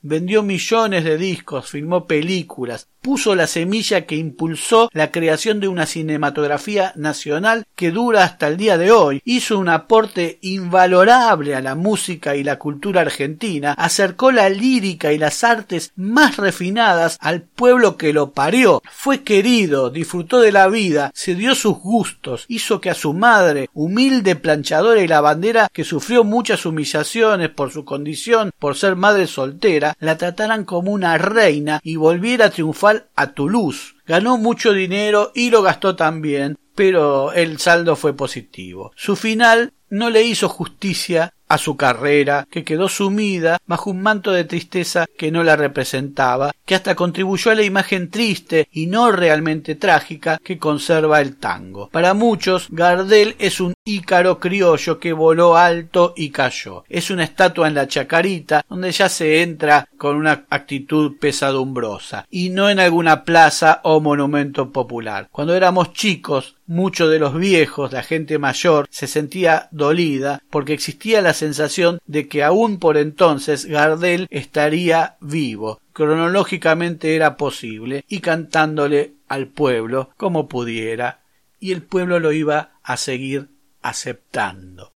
vendió 0.06 0.44
millones 0.44 1.04
de 1.04 1.18
discos, 1.18 1.68
filmó 1.68 2.06
películas, 2.06 2.88
puso 3.02 3.36
la 3.36 3.46
semilla 3.46 4.06
que 4.06 4.16
impulsó 4.16 4.90
la 4.92 5.12
creación 5.12 5.60
de 5.60 5.68
una 5.68 5.86
cinematografía 5.86 6.92
nacional 6.96 7.66
que 7.76 7.92
dura 7.92 8.24
hasta 8.24 8.48
el 8.48 8.58
día 8.58 8.78
de 8.78 8.92
hoy, 8.92 9.22
hizo 9.26 9.60
un 9.60 9.70
aporte 9.70 10.40
invalorable 10.42 11.56
a 11.56 11.62
la 11.62 11.76
música 11.76 12.36
y 12.36 12.44
la 12.44 12.58
cultura 12.58 13.02
argentina, 13.02 13.74
acercó 13.74 14.32
la 14.32 14.50
lírica 14.50 15.12
y 15.12 15.18
las 15.18 15.44
artes 15.44 15.92
más 15.96 16.38
refinadas 16.38 17.18
al 17.20 17.42
pueblo 17.42 17.98
que 17.98 18.14
lo 18.14 18.32
parió, 18.32 18.82
fue 18.92 19.24
querido, 19.24 19.90
disfrutó 19.90 20.40
de 20.40 20.52
la 20.52 20.68
vida, 20.68 21.12
se 21.14 21.36
dio 21.36 21.54
sus 21.56 21.78
gustos, 21.78 22.46
hizo 22.48 22.82
que 22.82 22.90
a 22.90 22.96
su 22.96 23.14
madre, 23.14 23.70
humilde 23.74 24.36
planchadora 24.36 25.02
y 25.02 25.08
lavandera 25.08 25.70
que 25.72 25.84
sufrió 25.84 26.24
muchas 26.24 26.66
humillaciones 26.66 27.50
por 27.50 27.72
su 27.72 27.86
condición 27.86 28.52
por 28.58 28.76
ser 28.76 28.96
madre 28.96 29.28
soltera, 29.28 29.95
la 30.00 30.18
trataran 30.18 30.66
como 30.66 30.92
una 30.92 31.18
reina 31.18 31.80
y 31.84 31.96
volviera 31.96 32.46
a 32.46 32.50
triunfar 32.50 33.10
a 33.16 33.34
Toulouse. 33.34 33.96
Ganó 34.06 34.38
mucho 34.38 34.74
dinero 34.74 35.32
y 35.36 35.50
lo 35.50 35.62
gastó 35.62 35.96
también, 35.96 36.58
pero 36.76 37.32
el 37.34 37.60
saldo 37.60 37.96
fue 37.96 38.16
positivo. 38.16 38.92
Su 38.96 39.16
final 39.16 39.74
no 39.90 40.10
le 40.10 40.24
hizo 40.24 40.50
justicia 40.50 41.34
a 41.48 41.58
su 41.58 41.76
carrera, 41.78 42.48
que 42.50 42.64
quedó 42.64 42.90
sumida 42.90 43.58
bajo 43.66 43.92
un 43.92 44.02
manto 44.02 44.32
de 44.32 44.44
tristeza 44.44 45.06
que 45.18 45.32
no 45.32 45.44
la 45.44 45.56
representaba, 45.56 46.52
que 46.66 46.76
hasta 46.76 46.96
contribuyó 46.96 47.52
a 47.52 47.56
la 47.56 47.64
imagen 47.64 48.10
triste 48.10 48.68
y 48.72 48.88
no 48.88 49.12
realmente 49.12 49.76
trágica 49.76 50.40
que 50.44 50.58
conserva 50.58 51.22
el 51.22 51.38
tango. 51.38 51.90
Para 51.90 52.14
muchos, 52.14 52.68
Gardel 52.72 53.36
es 53.40 53.60
un 53.60 53.74
ícaro 53.84 54.40
criollo 54.40 55.00
que 55.00 55.14
voló 55.14 55.56
alto 55.58 56.14
y 56.16 56.30
cayó. 56.30 56.84
Es 56.90 57.10
una 57.10 57.24
estatua 57.24 57.68
en 57.68 57.76
la 57.76 57.88
chacarita 57.88 58.66
donde 58.68 58.92
ya 58.92 59.10
se 59.10 59.42
entra 59.42 59.88
con 59.98 60.16
una 60.16 60.46
actitud 60.50 61.18
pesadumbrosa 61.20 62.26
y 62.30 62.50
no 62.50 62.70
en 62.70 62.80
alguna 62.80 63.24
plaza 63.24 63.82
o 63.84 64.00
monumento 64.00 64.72
popular. 64.72 65.28
Cuando 65.32 65.56
éramos 65.56 65.94
chicos, 65.94 66.55
muchos 66.68 67.10
de 67.10 67.20
los 67.20 67.36
viejos, 67.38 67.92
la 67.92 68.04
gente 68.04 68.40
mayor, 68.40 68.88
se 68.90 69.08
sentía 69.08 69.70
dolida 69.72 70.42
porque 70.50 70.74
existía 70.74 71.22
la 71.22 71.34
sensación 71.34 72.00
de 72.06 72.28
que 72.28 72.44
aún 72.44 72.80
por 72.80 72.98
entonces 72.98 73.66
Gardel 73.66 74.28
estaría 74.30 75.18
vivo. 75.22 75.80
Cronológicamente 75.94 77.16
era 77.16 77.38
posible 77.38 78.04
y 78.08 78.20
cantándole 78.20 79.14
al 79.28 79.48
pueblo 79.48 80.10
como 80.18 80.48
pudiera 80.48 81.22
y 81.60 81.72
el 81.72 81.82
pueblo 81.82 82.20
lo 82.20 82.32
iba 82.32 82.72
a 82.84 82.98
seguir 82.98 83.50
aceptando. 83.82 84.92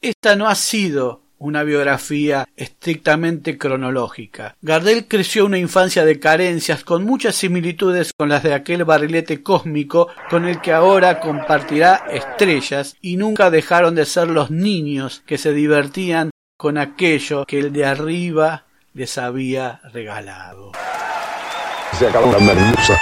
Esta 0.00 0.36
no 0.36 0.48
ha 0.48 0.54
sido 0.54 1.22
una 1.40 1.62
biografía 1.62 2.46
estrictamente 2.54 3.56
cronológica. 3.58 4.56
Gardel 4.60 5.06
creció 5.08 5.46
una 5.46 5.58
infancia 5.58 6.04
de 6.04 6.20
carencias 6.20 6.84
con 6.84 7.04
muchas 7.04 7.34
similitudes 7.34 8.12
con 8.16 8.28
las 8.28 8.42
de 8.42 8.54
aquel 8.54 8.84
barrilete 8.84 9.42
cósmico 9.42 10.08
con 10.28 10.44
el 10.44 10.60
que 10.60 10.72
ahora 10.72 11.18
compartirá 11.18 12.04
estrellas 12.10 12.96
y 13.00 13.16
nunca 13.16 13.50
dejaron 13.50 13.94
de 13.94 14.04
ser 14.04 14.28
los 14.28 14.50
niños 14.50 15.22
que 15.26 15.38
se 15.38 15.52
divertían 15.52 16.30
con 16.58 16.76
aquello 16.76 17.46
que 17.46 17.58
el 17.58 17.72
de 17.72 17.86
arriba 17.86 18.64
les 18.92 19.16
había 19.16 19.80
regalado. 19.94 20.72
Se 21.98 22.06
acabó 22.06 22.32
la 22.32 22.38
merluza. 22.38 23.00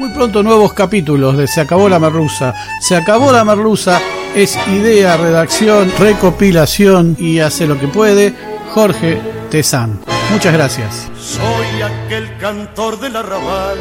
Muy 0.00 0.10
pronto 0.10 0.42
nuevos 0.42 0.72
capítulos 0.72 1.36
de 1.36 1.46
Se 1.46 1.60
acabó 1.60 1.88
la 1.88 2.00
merluza. 2.00 2.52
Se 2.80 2.96
acabó 2.96 3.30
la 3.30 3.44
merluza 3.44 4.00
es 4.34 4.58
idea, 4.68 5.16
redacción, 5.16 5.92
recopilación 5.98 7.16
y 7.18 7.38
hace 7.40 7.66
lo 7.66 7.78
que 7.78 7.86
puede 7.86 8.34
Jorge 8.72 9.20
Tezán. 9.50 10.00
Muchas 10.30 10.52
gracias. 10.52 11.08
Soy 11.18 11.82
aquel 11.82 12.36
cantor 12.38 12.98
del 12.98 13.16
arrabal, 13.16 13.78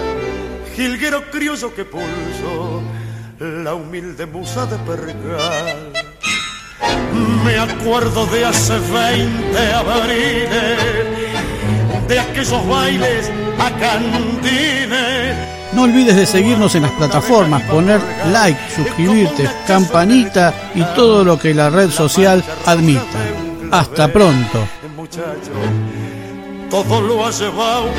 jilguero 0.76 1.30
criollo 1.32 1.74
que 1.74 1.86
pulso 1.86 2.84
la 3.40 3.74
humilde 3.74 4.26
musa 4.26 4.66
de 4.68 4.78
pergal. 4.80 5.92
Me 7.44 7.58
acuerdo 7.58 8.26
de 8.28 8.46
hace 8.46 8.78
veinte 8.80 9.74
abriles, 9.74 10.80
de 12.08 12.20
aquellos 12.20 12.68
bailes 12.68 13.32
a 13.60 13.70
cantines 13.80 15.53
no 15.76 15.84
olvides 15.84 16.16
de 16.16 16.26
seguirnos 16.26 16.76
en 16.76 16.84
las 16.84 16.92
plataformas, 16.92 17.62
poner 17.64 18.02
like, 18.32 18.60
suscribirte, 18.76 19.50
campanita 19.68 20.54
y 20.76 20.84
todo 20.96 21.24
lo 21.24 21.38
que 21.38 21.54
la 21.54 21.70
red 21.70 21.90
social 21.90 22.44
admita. 22.66 23.02
Hasta 23.72 24.08
pronto. 24.08 24.68
Todo 26.70 27.02
lo 27.02 27.26
ha 27.26 27.32
llevado 27.32 27.90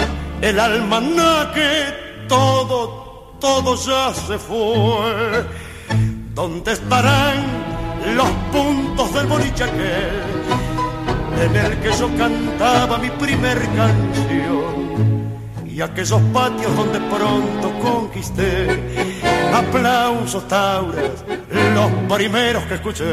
el 0.41 0.61
almanaque, 0.61 2.27
todo, 2.29 3.37
todo 3.41 3.77
ya 3.77 4.13
se 4.15 4.39
fue. 4.39 5.45
¿Dónde 6.35 6.73
estarán 6.73 7.45
los 8.15 8.29
puntos 8.53 9.15
del 9.15 9.27
boliche 9.27 9.65
en 11.41 11.57
el 11.57 11.79
que 11.79 11.93
yo 11.93 12.09
cantaba 12.17 12.99
mi 12.99 13.11
primer 13.11 13.59
canción? 13.61 15.14
Y 15.75 15.81
aquellos 15.81 16.23
patios 16.33 16.77
donde 16.77 17.01
pronto 17.01 17.79
conquisté 17.81 19.21
aplausos 19.53 20.47
tauras, 20.47 21.25
los 21.75 22.17
primeros 22.17 22.63
que 22.65 22.75
escuché. 22.75 23.05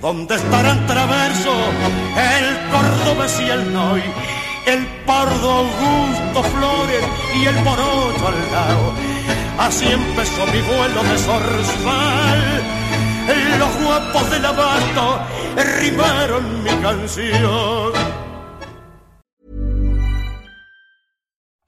Donde 0.00 0.34
estarán 0.34 0.86
traverso 0.86 1.52
el 2.16 2.70
cordobés 2.70 3.40
y 3.40 3.50
el 3.50 3.72
noy, 3.74 4.02
el 4.66 4.86
pardo 5.06 5.50
Augusto 5.50 6.42
Flores 6.44 7.04
y 7.36 7.44
el 7.44 7.56
morocho 7.56 8.28
al 8.28 8.52
lado. 8.52 8.94
Así 9.58 9.86
empezó 9.86 10.46
mi 10.46 10.60
vuelo 10.62 11.02
de 11.04 11.18
zorzal. 11.18 12.62
Los 13.58 13.84
guapos 13.84 14.30
del 14.30 14.46
abasto 14.46 15.20
rimaron 15.78 16.64
mi 16.64 16.70
canción. 16.82 18.01